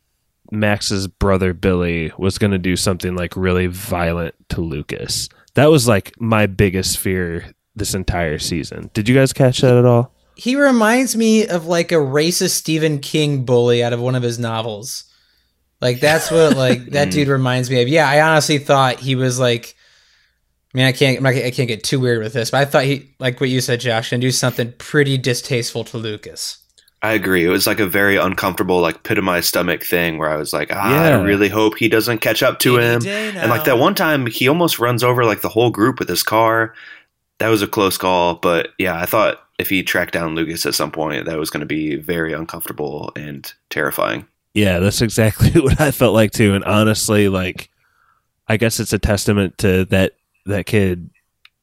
[0.50, 5.28] Max's brother Billy was going to do something like really violent to Lucas.
[5.54, 8.90] That was like my biggest fear this entire season.
[8.94, 10.12] Did you guys catch that at all?
[10.38, 14.38] he reminds me of like a racist Stephen King bully out of one of his
[14.38, 15.04] novels.
[15.80, 17.10] Like that's what like that mm.
[17.10, 17.88] dude reminds me of.
[17.88, 19.74] Yeah, I honestly thought he was like.
[20.74, 21.20] I mean, I can't.
[21.22, 23.60] Not, I can't get too weird with this, but I thought he, like what you
[23.60, 26.58] said, Josh, gonna do something pretty distasteful to Lucas.
[27.00, 27.44] I agree.
[27.44, 30.52] It was like a very uncomfortable, like pit of my stomach thing where I was
[30.52, 33.06] like, ah, I really hope he doesn't catch up to him.
[33.06, 36.24] And like that one time, he almost runs over like the whole group with his
[36.24, 36.74] car.
[37.38, 40.74] That was a close call, but yeah, I thought if he tracked down Lucas at
[40.74, 44.26] some point, that was going to be very uncomfortable and terrifying.
[44.54, 46.54] Yeah, that's exactly what I felt like too.
[46.54, 47.70] And honestly, like,
[48.48, 50.14] I guess it's a testament to that
[50.46, 51.10] that kid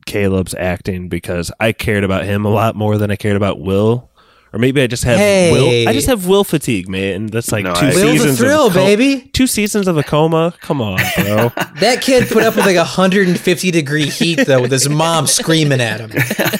[0.05, 4.09] Caleb's acting because I cared about him a lot more than I cared about Will.
[4.55, 5.51] Or maybe I just have Hey.
[5.51, 5.89] Will.
[5.89, 7.13] I just have Will fatigue, man.
[7.13, 9.29] And that's like No, two I- seasons thrill, of co- baby.
[9.33, 10.53] Two seasons of a coma.
[10.61, 11.51] Come on, bro.
[11.81, 15.99] That kid put up with like 150 degree heat though, with his mom screaming at
[15.99, 16.11] him.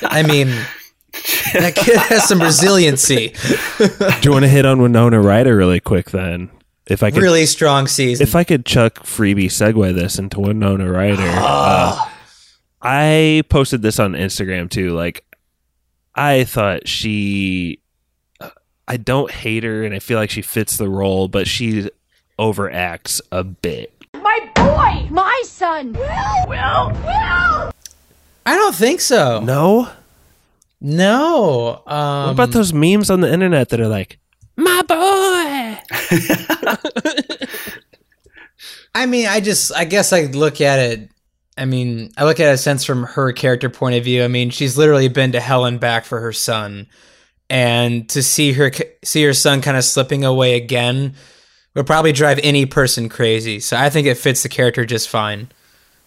[0.04, 0.48] I mean,
[1.54, 3.30] that kid has some resiliency.
[3.78, 3.88] Do
[4.24, 6.50] you want to hit on Winona Ryder really quick then?
[6.88, 8.28] If I could, Really strong season.
[8.28, 11.16] if I could chuck freebie segue this into Winona Ryder.
[11.22, 12.06] Ah.
[12.08, 12.12] uh,
[12.82, 14.90] I posted this on Instagram too.
[14.92, 15.26] Like,
[16.14, 17.80] I thought she,
[18.88, 21.90] I don't hate her, and I feel like she fits the role, but she
[22.38, 23.92] overacts a bit.
[24.14, 25.08] My boy!
[25.10, 25.94] My son!
[25.94, 26.48] Will!
[26.48, 26.92] Will!
[26.92, 27.72] Will!
[28.48, 29.40] I don't think so.
[29.42, 29.90] No,
[30.82, 31.82] No.
[31.88, 34.20] Um, what about those memes on the internet that are like,
[34.56, 35.82] "My boy"?
[38.94, 41.10] I mean, I just, I guess I look at it.
[41.58, 44.24] I mean, I look at it a sense from her character point of view.
[44.24, 46.88] I mean, she's literally been to hell and back for her son,
[47.50, 48.72] and to see her
[49.04, 51.14] see her son kind of slipping away again
[51.76, 53.60] would probably drive any person crazy.
[53.60, 55.50] So I think it fits the character just fine.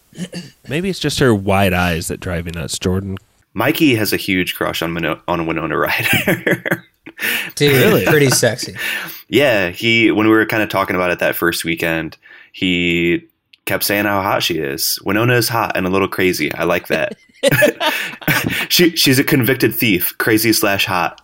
[0.69, 3.19] Maybe it's just her wide eyes that drive me nuts, Jordan.
[3.55, 6.85] Mikey has a huge crush on Mino- on Winona Ryder.
[7.57, 8.05] Dude, Really?
[8.05, 8.77] pretty sexy.
[9.29, 12.17] yeah, he when we were kind of talking about it that first weekend,
[12.53, 13.27] he
[13.65, 14.99] kept saying how hot she is.
[15.05, 16.53] Winona is hot and a little crazy.
[16.55, 17.17] I like that.
[18.69, 21.21] she she's a convicted thief, crazy slash hot.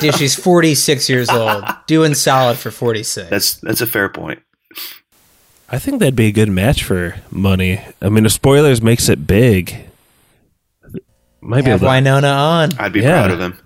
[0.00, 3.28] Dude, she's 46 years old, doing solid for 46.
[3.30, 4.40] that's that's a fair point.
[5.70, 7.80] I think that'd be a good match for money.
[8.00, 9.84] I mean, the spoilers makes it big.
[11.40, 12.70] Might be Have able to, Winona on.
[12.78, 13.12] I'd be Yeah.
[13.26, 13.58] proud of him.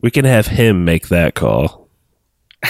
[0.00, 1.88] we can have him make that call.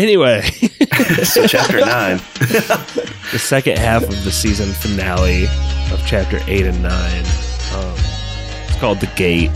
[0.00, 0.42] anyway,
[1.24, 2.18] So chapter nine.
[2.38, 5.44] the second half of the season finale
[5.92, 7.24] of chapter eight and nine.
[7.74, 7.94] Um,
[8.66, 9.50] it's called the Gate,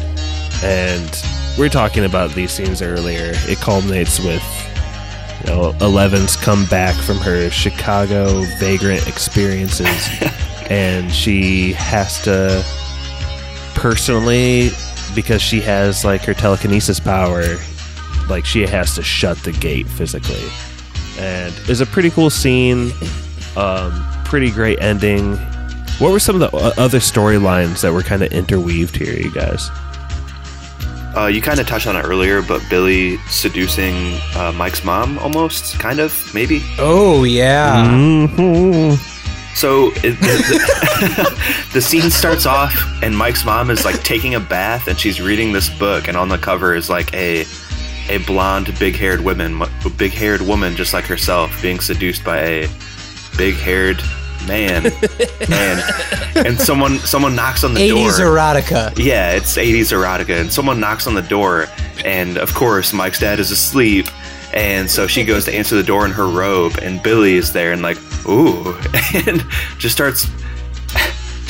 [0.62, 1.22] and
[1.58, 3.32] we're talking about these scenes earlier.
[3.46, 4.42] It culminates with
[5.40, 10.08] you know, Eleven's come back from her Chicago vagrant experiences,
[10.70, 12.64] and she has to
[13.74, 14.70] personally,
[15.14, 17.42] because she has like her telekinesis power,
[18.28, 20.42] like she has to shut the gate physically.
[21.18, 22.90] And it's a pretty cool scene,
[23.56, 25.36] um, pretty great ending.
[25.98, 29.70] What were some of the other storylines that were kind of interweaved here, you guys?
[31.16, 33.94] Uh, you kind of touched on it earlier, but Billy seducing
[34.34, 36.60] uh, Mike's mom, almost, kind of, maybe.
[36.78, 37.86] Oh, yeah.
[37.86, 38.98] Mhm.
[39.54, 44.88] So it, the, the scene starts off, and Mike's mom is like taking a bath,
[44.88, 47.44] and she's reading this book, and on the cover is like a
[48.08, 49.62] a blonde, big-haired woman,
[49.96, 52.68] big-haired woman just like herself, being seduced by a
[53.36, 54.02] big-haired
[54.46, 54.86] man,
[55.50, 55.82] and
[56.46, 58.36] and someone someone knocks on the 80s door.
[58.36, 58.92] erotica.
[58.98, 61.66] Yeah, it's 80s erotica, and someone knocks on the door,
[62.04, 64.06] and of course, Mike's dad is asleep,
[64.52, 67.72] and so she goes to answer the door in her robe, and Billy is there,
[67.72, 68.74] and like, ooh,
[69.26, 69.44] and
[69.78, 70.26] just starts.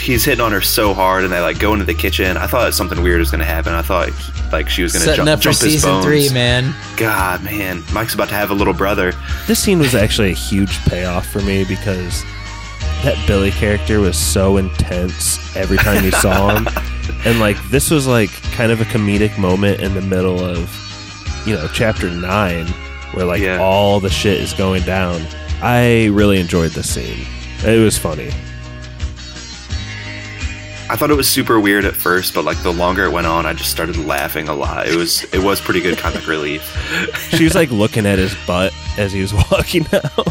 [0.00, 2.36] He's hitting on her so hard, and they like go into the kitchen.
[2.36, 3.72] I thought something weird was going to happen.
[3.72, 4.10] I thought
[4.54, 6.04] like she was going to Setting jump, up for jump his season bones.
[6.04, 6.74] three, man.
[6.96, 9.12] God, man, Mike's about to have a little brother.
[9.46, 12.22] This scene was actually a huge payoff for me because
[13.02, 16.66] that Billy character was so intense every time you saw him.
[17.26, 20.70] And like this was like kind of a comedic moment in the middle of
[21.46, 22.66] you know, chapter 9
[23.12, 23.58] where like Yeah.
[23.60, 25.22] all the shit is going down.
[25.62, 27.26] I really enjoyed this scene.
[27.64, 28.30] It was funny.
[30.90, 33.46] I thought it was super weird at first, but like the longer it went on,
[33.46, 34.86] I just started laughing a lot.
[34.86, 36.62] It was it was pretty good comic relief.
[37.36, 40.28] She was like looking at his butt as he was walking out.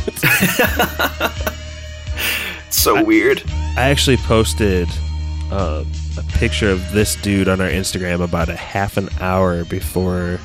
[2.70, 3.44] so weird.
[3.76, 4.88] I actually posted
[5.52, 5.84] uh,
[6.18, 10.40] a picture of this dude on our Instagram about a half an hour before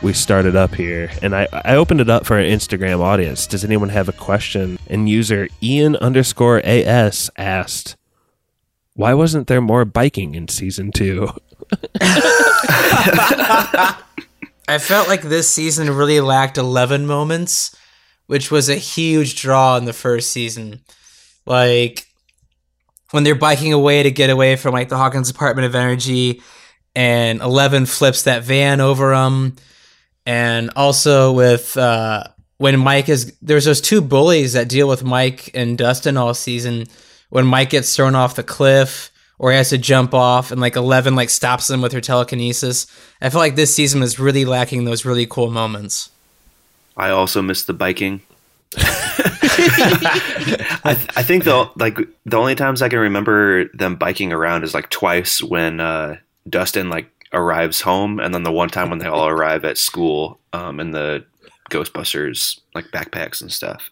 [0.00, 3.46] we started up here, and I, I opened it up for an Instagram audience.
[3.46, 4.78] Does anyone have a question?
[4.88, 7.96] And user Ian underscore AS asked,
[8.94, 11.30] "Why wasn't there more biking in season two?
[14.68, 17.76] I felt like this season really lacked 11 moments,
[18.26, 20.80] which was a huge draw in the first season.
[21.46, 22.06] Like
[23.10, 26.42] when they're biking away to get away from like the Hawkins Department of Energy,
[26.94, 29.56] and Eleven flips that van over them,
[30.26, 32.24] and also with uh,
[32.58, 36.86] when Mike is there's those two bullies that deal with Mike and Dustin all season.
[37.32, 40.76] When Mike gets thrown off the cliff or he has to jump off and like
[40.76, 42.86] 11 like stops him with her telekinesis
[43.20, 46.10] i feel like this season was really lacking those really cool moments
[46.96, 48.22] I also miss the biking.
[50.84, 54.74] I, I think the like the only times I can remember them biking around is
[54.74, 56.16] like twice when uh,
[56.48, 60.38] Dustin like arrives home, and then the one time when they all arrive at school
[60.52, 61.24] um, in the
[61.70, 63.90] Ghostbusters like backpacks and stuff.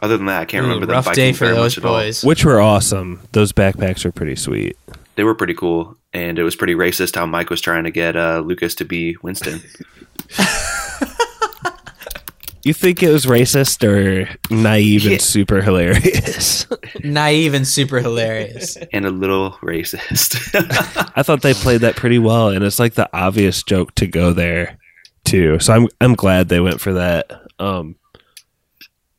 [0.00, 1.78] Other than that, I can't Ooh, remember them rough biking day for very those much
[1.78, 1.94] at all.
[1.94, 3.20] boys Which were awesome.
[3.32, 4.76] Those backpacks were pretty sweet.
[5.14, 8.16] They were pretty cool, and it was pretty racist how Mike was trying to get
[8.16, 9.62] uh, Lucas to be Winston.
[12.62, 15.12] You think it was racist or naive Yeah.
[15.12, 16.66] and super hilarious?
[17.04, 20.36] naive and super hilarious and a little racist.
[21.16, 24.32] I thought they played that pretty well, and it's like the obvious joke to go
[24.32, 24.78] there
[25.24, 25.60] too.
[25.60, 27.30] So I'm I'm glad they went for that.
[27.60, 27.94] Um,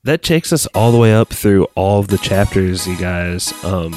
[0.07, 3.51] that takes us all the way up through all of the chapters, you guys.
[3.65, 3.91] Um,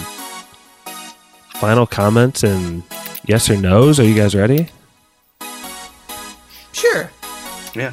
[1.54, 2.82] final comments and
[3.26, 4.00] yes or nos.
[4.00, 4.68] Are you guys ready?
[6.72, 7.10] sure
[7.74, 7.92] yeah.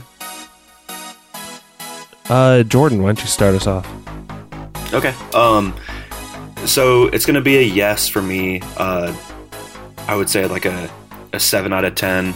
[2.29, 3.87] Uh, Jordan, why don't you start us off?
[4.93, 5.13] Okay.
[5.33, 5.75] Um,
[6.65, 8.61] so it's gonna be a yes for me.
[8.77, 9.15] Uh,
[10.07, 10.89] I would say like a,
[11.33, 12.33] a seven out of ten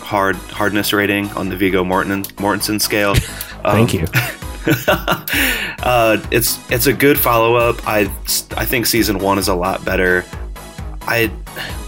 [0.00, 3.14] hard hardness rating on the Viggo Morton Mortensen scale.
[3.62, 4.06] Thank you.
[4.88, 7.86] uh, it's it's a good follow up.
[7.86, 8.02] I
[8.56, 10.24] I think season one is a lot better.
[11.02, 11.30] I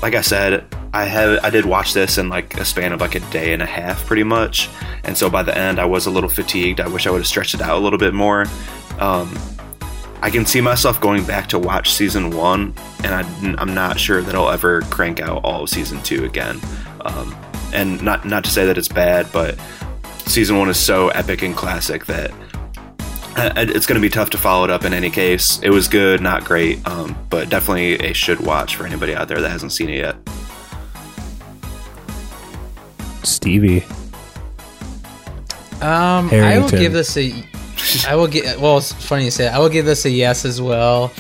[0.00, 3.14] like I said, I have I did watch this in like a span of like
[3.14, 4.68] a day and a half, pretty much.
[5.04, 6.80] And so by the end, I was a little fatigued.
[6.80, 8.46] I wish I would have stretched it out a little bit more.
[8.98, 9.36] Um,
[10.20, 12.74] I can see myself going back to watch season one,
[13.04, 13.20] and I,
[13.58, 16.60] I'm not sure that I'll ever crank out all of season two again.
[17.02, 17.36] Um,
[17.72, 19.58] and not not to say that it's bad, but
[20.26, 22.32] season one is so epic and classic that
[23.56, 25.58] it's going to be tough to follow it up in any case.
[25.62, 29.40] It was good, not great, um, but definitely a should watch for anybody out there
[29.40, 30.16] that hasn't seen it yet.
[33.24, 33.84] Stevie.
[35.82, 37.32] um i will give this a
[38.08, 39.54] i will get well it's funny you say that.
[39.54, 41.12] i will give this a yes as well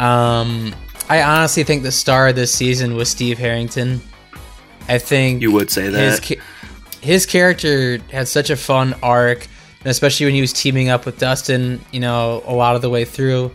[0.00, 0.74] um
[1.08, 4.00] i honestly think the star of this season was steve harrington
[4.88, 6.20] i think You would say that.
[6.22, 6.40] ca-
[7.00, 9.46] his character had such a fun arc,
[9.86, 12.90] and especially when he was teaming up with Dustin, you know, a lot of the
[12.90, 13.52] way through.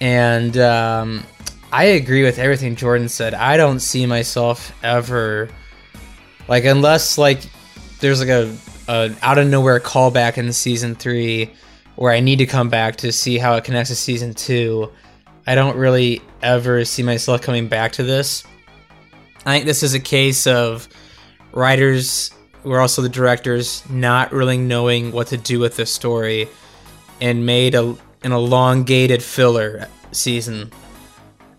[0.00, 1.22] And um,
[1.70, 3.34] I agree with everything Jordan said.
[3.34, 5.48] I don't see myself ever,
[6.48, 7.38] like, unless like
[8.00, 8.52] there's like a,
[8.88, 11.52] a out of nowhere callback in season three
[11.94, 14.90] where I need to come back to see how it connects to season two.
[15.46, 18.42] I don't really ever see myself coming back to this.
[19.46, 20.88] I think this is a case of
[21.52, 22.32] writers
[22.64, 26.48] who are also the directors not really knowing what to do with this story
[27.20, 30.72] and made a an elongated filler season.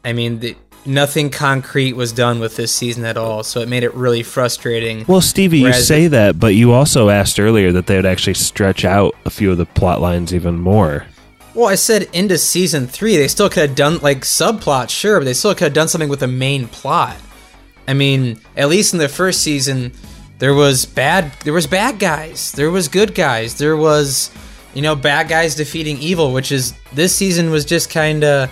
[0.03, 3.83] I mean, the, nothing concrete was done with this season at all, so it made
[3.83, 5.05] it really frustrating.
[5.07, 8.33] Well, Stevie, you Whereas- say that, but you also asked earlier that they would actually
[8.33, 11.05] stretch out a few of the plot lines even more.
[11.53, 15.25] Well, I said into season three, they still could have done like subplots, sure, but
[15.25, 17.15] they still could have done something with the main plot.
[17.87, 19.93] I mean, at least in the first season,
[20.37, 24.31] there was bad, there was bad guys, there was good guys, there was,
[24.73, 28.49] you know, bad guys defeating evil, which is this season was just kind of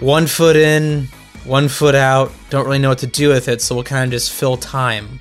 [0.00, 1.08] one foot in,
[1.44, 2.32] one foot out.
[2.50, 5.20] Don't really know what to do with it, so we'll kind of just fill time.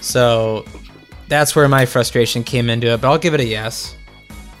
[0.00, 0.64] So
[1.28, 3.96] that's where my frustration came into it, but I'll give it a yes.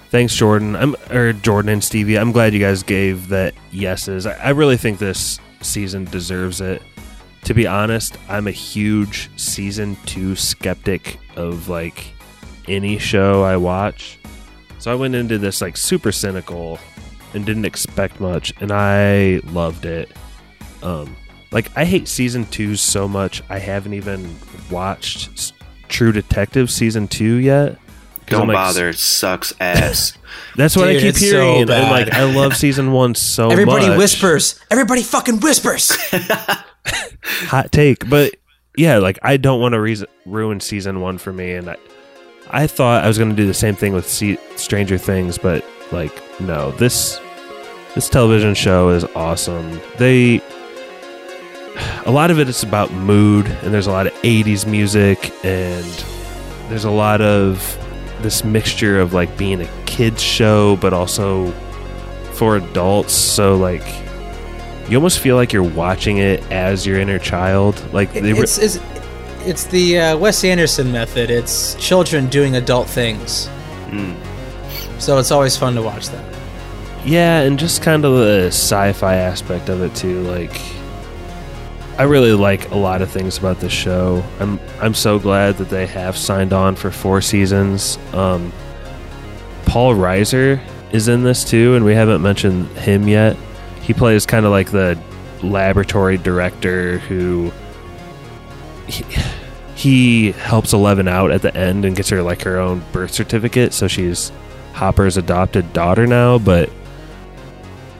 [0.08, 0.76] Thanks, Jordan.
[0.76, 2.16] I'm or Jordan and Stevie.
[2.16, 4.26] I'm glad you guys gave that yeses.
[4.26, 6.82] I, I really think this season deserves it.
[7.44, 12.12] To be honest, I'm a huge season two skeptic of like
[12.68, 14.18] any show I watch.
[14.78, 16.78] So I went into this like super cynical
[17.32, 20.10] and didn't expect much, and I loved it.
[20.82, 21.16] Um,
[21.52, 23.42] like I hate season two so much.
[23.48, 24.34] I haven't even
[24.70, 25.52] watched S-
[25.88, 27.78] True Detective season two yet.
[28.26, 28.88] Don't I'm, like, bother.
[28.88, 30.16] It sucks ass.
[30.56, 31.58] That's what Dude, I keep it's so hearing.
[31.60, 31.90] and bad.
[31.90, 33.82] like I love season one so Everybody much.
[33.82, 34.60] Everybody whispers.
[34.70, 35.96] Everybody fucking whispers.
[37.22, 38.34] hot take but
[38.76, 41.76] yeah like i don't want to re- ruin season one for me and i
[42.50, 44.08] i thought i was going to do the same thing with
[44.56, 47.20] stranger things but like no this
[47.94, 49.80] this television show is awesome.
[49.98, 50.42] They
[52.06, 55.84] a lot of it is about mood and there's a lot of 80s music and
[56.68, 57.78] there's a lot of
[58.20, 61.50] this mixture of like being a kids show but also
[62.32, 63.84] for adults so like
[64.88, 67.82] you almost feel like you're watching it as your inner child.
[67.92, 68.78] Like they re- it's, it's,
[69.46, 71.30] it's the uh, Wes Anderson method.
[71.30, 73.48] It's children doing adult things.
[73.88, 74.16] Mm.
[75.00, 76.24] So it's always fun to watch that.
[77.04, 80.22] yeah, and just kind of the sci-fi aspect of it too.
[80.22, 80.60] Like
[81.98, 84.24] I really like a lot of things about this show.
[84.40, 87.98] I'm I'm so glad that they have signed on for four seasons.
[88.12, 88.52] Um,
[89.66, 90.60] Paul Reiser
[90.92, 93.36] is in this too, and we haven't mentioned him yet.
[93.84, 94.98] He plays kind of like the
[95.42, 97.52] laboratory director who
[98.86, 99.04] he,
[99.74, 103.72] he helps Eleven out at the end and gets her like her own birth certificate,
[103.72, 104.32] so she's
[104.72, 106.38] Hopper's adopted daughter now.
[106.38, 106.70] But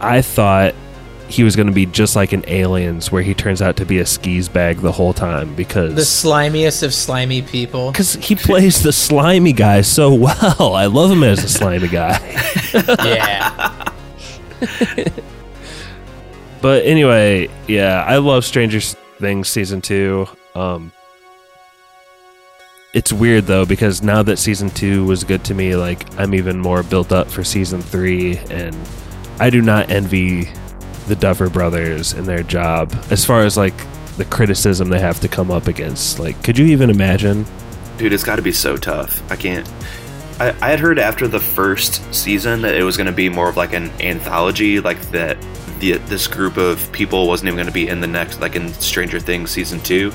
[0.01, 0.75] I thought
[1.29, 3.99] he was going to be just like in Aliens, where he turns out to be
[3.99, 7.91] a skis bag the whole time because The slimiest of slimy people.
[7.93, 10.75] because he plays the slimy guy so well.
[10.75, 12.19] I love him as a slimy guy.
[13.05, 13.93] yeah.
[16.65, 20.27] But anyway, yeah, I love Stranger Things season two.
[20.55, 20.93] Um,
[22.95, 26.59] it's weird though because now that season two was good to me, like I'm even
[26.59, 28.75] more built up for season three, and
[29.39, 30.49] I do not envy
[31.07, 33.75] the Duffer Brothers and their job as far as like
[34.17, 36.19] the criticism they have to come up against.
[36.19, 37.45] Like, could you even imagine?
[37.99, 39.23] Dude, it's got to be so tough.
[39.31, 39.71] I can't.
[40.41, 43.51] I, I had heard after the first season that it was going to be more
[43.51, 45.37] of like an anthology, like that
[45.93, 48.73] the this group of people wasn't even going to be in the next, like in
[48.75, 50.13] Stranger Things season two.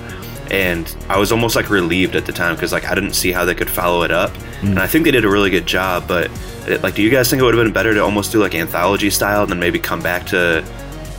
[0.52, 3.46] And I was almost like relieved at the time because like I didn't see how
[3.46, 4.70] they could follow it up, mm.
[4.70, 6.08] and I think they did a really good job.
[6.08, 6.32] But
[6.68, 8.56] it, like, do you guys think it would have been better to almost do like
[8.56, 10.64] anthology style, and then maybe come back to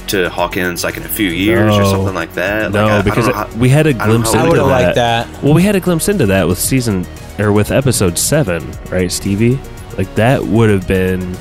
[0.08, 2.72] to Hawkins like in a few years or something like that?
[2.72, 4.64] No, like, I- I because it- how- we had a glimpse I into that.
[4.64, 5.42] liked that.
[5.44, 7.06] Well, we had a glimpse into that with season
[7.38, 9.60] or with episode seven, right, Stevie?
[9.96, 11.36] Like that would have been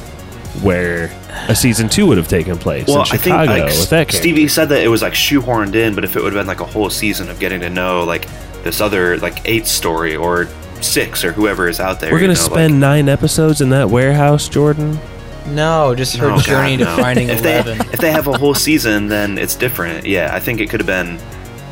[0.61, 1.05] where
[1.47, 4.17] a season two would have taken place in Chicago like, with that character.
[4.17, 6.61] Stevie said that it was like shoehorned in, but if it would have been like
[6.61, 8.27] a whole season of getting to know like
[8.63, 10.47] this other like eight story or
[10.81, 13.89] six or whoever is out there, We're gonna you know, spend nine episodes in that
[13.89, 14.99] warehouse, Jordan.
[15.47, 17.77] No, just her oh, journey God, to finding if Eleven.
[17.77, 20.05] They, if they have a whole season, then it's different.
[20.05, 21.19] Yeah, I think it could have been.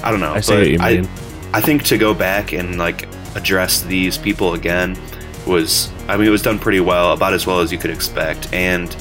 [0.03, 0.33] I don't know.
[0.33, 1.09] I see but what you I, mean.
[1.53, 4.97] I think to go back and like address these people again
[5.47, 8.51] was, I mean, it was done pretty well, about as well as you could expect,
[8.53, 8.95] and.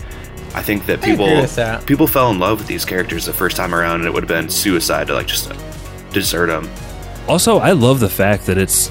[0.55, 1.85] I think that people that.
[1.87, 4.29] people fell in love with these characters the first time around, and it would have
[4.29, 5.53] been suicide to like just
[6.13, 6.71] desert them.
[7.29, 8.91] Also, I love the fact that it's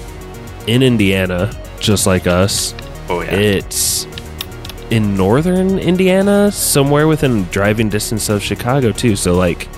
[0.68, 1.50] in Indiana,
[1.80, 2.72] just like us.
[3.08, 4.06] Oh yeah, It's
[4.90, 9.16] in northern Indiana, somewhere within driving distance of Chicago too.
[9.16, 9.68] So like,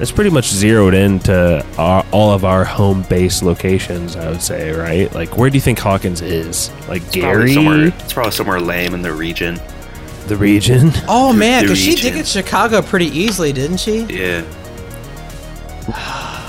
[0.00, 4.16] it's pretty much zeroed into our, all of our home base locations.
[4.16, 5.12] I would say, right?
[5.14, 6.70] Like, where do you think Hawkins is?
[6.88, 7.84] Like Probably Gary, somewhere.
[7.86, 9.60] It's probably somewhere lame in the region.
[10.26, 10.90] the region.
[11.08, 14.02] Oh man, because she did get Chicago pretty easily, didn't she?
[14.04, 14.44] Yeah,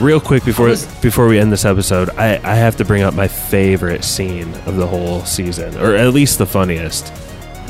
[0.02, 3.14] Real quick before was- before we end this episode, I, I have to bring up
[3.14, 7.12] my favorite scene of the whole season, or at least the funniest,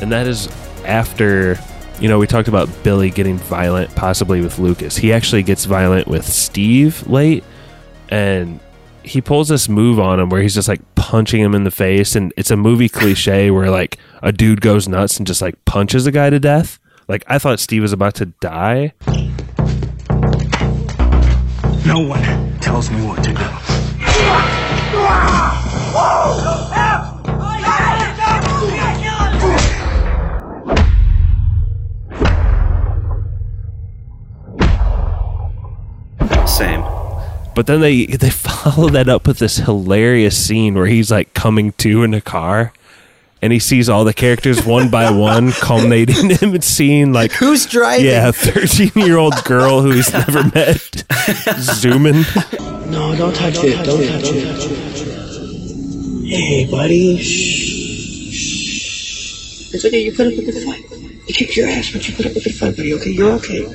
[0.00, 0.48] and that is
[0.84, 1.56] after
[2.00, 4.96] you know we talked about Billy getting violent, possibly with Lucas.
[4.96, 7.44] He actually gets violent with Steve late,
[8.08, 8.60] and
[9.02, 12.16] he pulls this move on him where he's just like punching him in the face,
[12.16, 16.06] and it's a movie cliche where like a dude goes nuts and just like punches
[16.06, 16.78] a guy to death.
[17.08, 18.94] Like I thought Steve was about to die.
[21.86, 23.44] No one tells me what to do.
[37.54, 41.72] But then they they follow that up with this hilarious scene where he's like coming
[41.78, 42.72] to in a car,
[43.40, 47.66] and he sees all the characters one by one, culminating him and seeing like Who's
[47.66, 48.06] driving?
[48.06, 51.04] yeah, a thirteen-year-old girl who he's never met,
[51.58, 52.24] zooming.
[52.90, 53.84] No, don't touch it.
[53.84, 54.74] Don't touch it.
[56.26, 57.18] Hey, buddy.
[57.18, 58.34] Shh.
[58.34, 59.74] Shh.
[59.74, 60.02] It's okay.
[60.04, 60.84] You put up with the fight.
[61.28, 62.92] You kicked your ass, but you put up with the fight, buddy.
[62.94, 63.66] Okay, you're okay.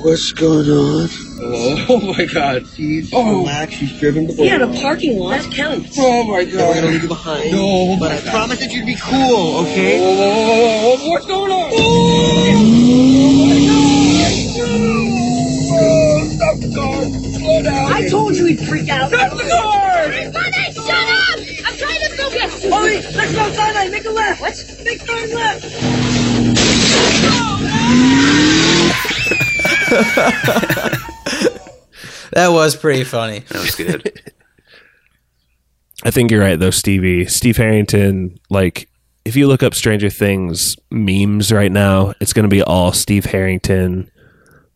[0.00, 1.08] What's going on?
[1.44, 2.68] Oh, my God.
[2.68, 3.40] She's oh.
[3.40, 3.76] relaxed.
[3.76, 4.46] She's driven the boat.
[4.46, 5.42] Yeah, the parking lot.
[5.42, 5.96] That counts.
[5.98, 6.54] Oh my God.
[6.54, 7.50] we're gonna leave you behind.
[7.50, 9.98] No, oh but I promised that you'd be cool, okay?
[10.00, 11.72] Oh, what's going on?
[11.74, 12.68] Oh,
[16.30, 17.04] Stop the car!
[17.40, 17.92] Slow down!
[17.92, 19.08] I told you he'd freak out.
[19.10, 20.06] Stop the car!
[20.06, 21.38] Mother, shut up!
[21.66, 22.70] I'm trying to focus.
[22.70, 23.90] Holly, let's go sideline.
[23.90, 24.40] Make a left.
[24.40, 24.54] What?
[24.84, 25.64] Make turn left.
[27.24, 27.41] Oh,
[32.32, 33.40] That was pretty funny.
[33.40, 34.32] That was good.
[36.02, 37.26] I think you're right though, Stevie.
[37.26, 38.88] Steve Harrington, like
[39.24, 43.26] if you look up Stranger Things memes right now, it's going to be all Steve
[43.26, 44.10] Harrington.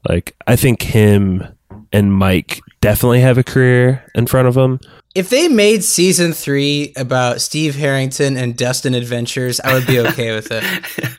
[0.08, 1.46] Like I think him
[1.92, 4.78] and Mike definitely have a career in front of them.
[5.14, 10.34] If they made season three about Steve Harrington and Dustin Adventures, I would be okay
[10.34, 10.64] with it.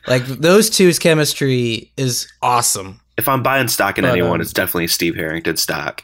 [0.06, 3.02] Like those two's chemistry is awesome.
[3.18, 6.02] If I'm buying stock in But, anyone, um, it's definitely Steve Harrington stock.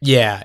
[0.00, 0.44] Yeah,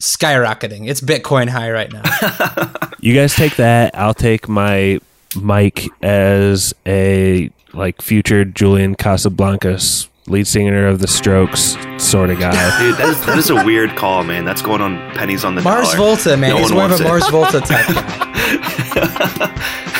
[0.00, 0.88] skyrocketing.
[0.88, 2.02] It's Bitcoin high right now.
[3.02, 3.98] You guys take that.
[3.98, 5.00] I'll take my
[5.34, 12.52] Mike as a like future Julian Casablancas, lead singer of the Strokes, sort of guy.
[12.78, 14.44] Dude, that is, that is a weird call, man.
[14.44, 15.96] That's going on pennies on the Mars dollar.
[15.96, 16.50] Volta, man.
[16.50, 17.50] No He's one more of a wants Mars.
[17.52, 17.88] Volta type
[18.94, 19.88] guy.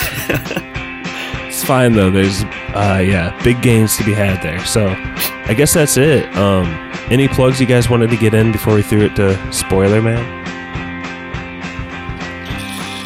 [1.62, 2.10] It's fine though.
[2.10, 2.42] There's
[2.74, 4.64] uh yeah, big gains to be had there.
[4.64, 6.24] So I guess that's it.
[6.36, 6.66] Um
[7.08, 10.18] any plugs you guys wanted to get in before we threw it to spoiler man?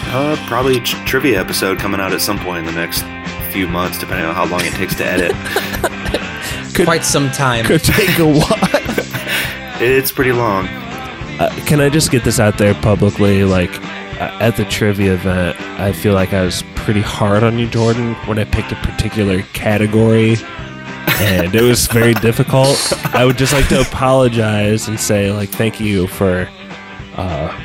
[0.08, 3.02] Uh, probably tr- trivia episode coming out at some point in the next
[3.52, 5.32] few months, depending on how long it takes to edit.
[6.86, 7.66] Quite some time.
[7.66, 8.58] Could take a while.
[9.82, 10.66] it's pretty long.
[11.38, 13.44] Uh, can I just get this out there publicly?
[13.44, 13.74] Like
[14.18, 18.38] at the trivia event, I feel like I was pretty hard on you, Jordan, when
[18.38, 20.36] I picked a particular category,
[21.20, 22.92] and it was very difficult.
[23.14, 26.48] I would just like to apologize and say, like, thank you for
[27.16, 27.60] uh,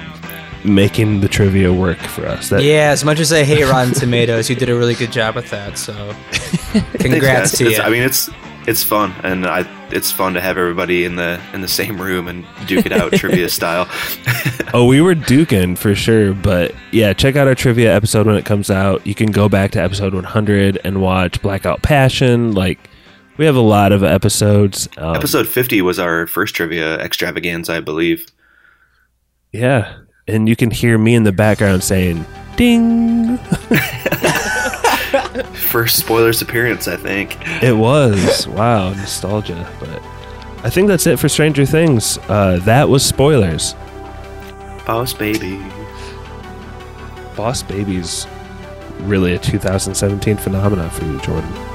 [0.64, 2.50] making the trivia work for us.
[2.50, 5.36] That, Yeah, as much as I hate Rotten Tomatoes, you did a really good job
[5.36, 5.78] with that.
[5.78, 5.94] So,
[7.00, 7.58] congrats guys.
[7.58, 7.78] to you.
[7.78, 8.30] I mean, it's
[8.68, 12.28] it's fun, and I it's fun to have everybody in the in the same room
[12.28, 13.88] and duke it out trivia style.
[14.74, 18.46] Oh, we were duking for sure, but yeah, check out our trivia episode when it
[18.46, 19.06] comes out.
[19.06, 22.54] You can go back to episode 100 and watch Blackout Passion.
[22.54, 22.80] Like,
[23.36, 24.88] we have a lot of episodes.
[24.96, 28.28] Um, Episode fifty was our first trivia extravaganza, I believe.
[29.52, 33.38] yeah, and you can hear me in the background saying "ding."
[35.72, 37.38] First spoilers appearance, I think.
[37.64, 39.70] It was wow, nostalgia.
[39.80, 40.04] But
[40.66, 42.18] I think that's it for Stranger Things.
[42.28, 43.74] Uh, that was spoilers.
[44.86, 45.64] Boss baby.
[47.38, 48.28] Boss Baby's
[49.00, 51.71] really a 2017 phenomenon for you, Jordan.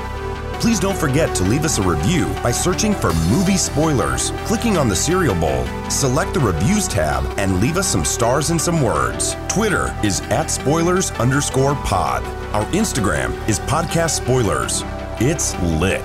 [0.60, 4.88] Please don't forget to leave us a review by searching for movie spoilers, clicking on
[4.88, 9.36] the cereal bowl, select the reviews tab, and leave us some stars and some words.
[9.48, 12.24] Twitter is at spoilers underscore pod.
[12.54, 14.82] Our Instagram is podcast spoilers.
[15.20, 16.02] It's lit.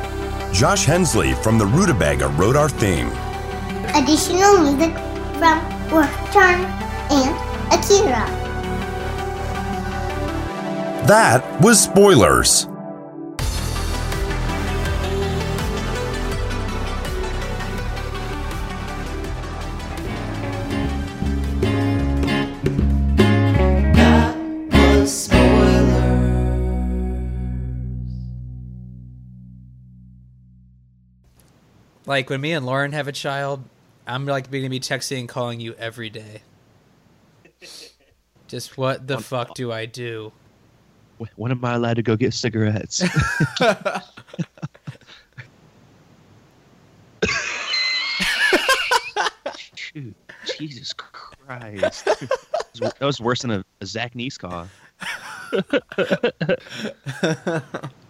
[0.53, 3.07] Josh Hensley from the Rutabaga wrote our theme.
[3.95, 4.93] Additional music
[5.39, 6.65] from Workturn
[7.09, 8.27] and Akira.
[11.07, 12.67] That was spoilers.
[32.11, 33.63] Like when me and Lauren have a child,
[34.05, 36.41] I'm like going to be texting and calling you every day.
[38.47, 40.33] Just what the fuck do I do?
[41.37, 43.01] When am I allowed to go get cigarettes?
[49.75, 50.13] Shoot,
[50.57, 52.05] Jesus Christ.
[52.81, 54.37] That was worse than a, a Zach Neese.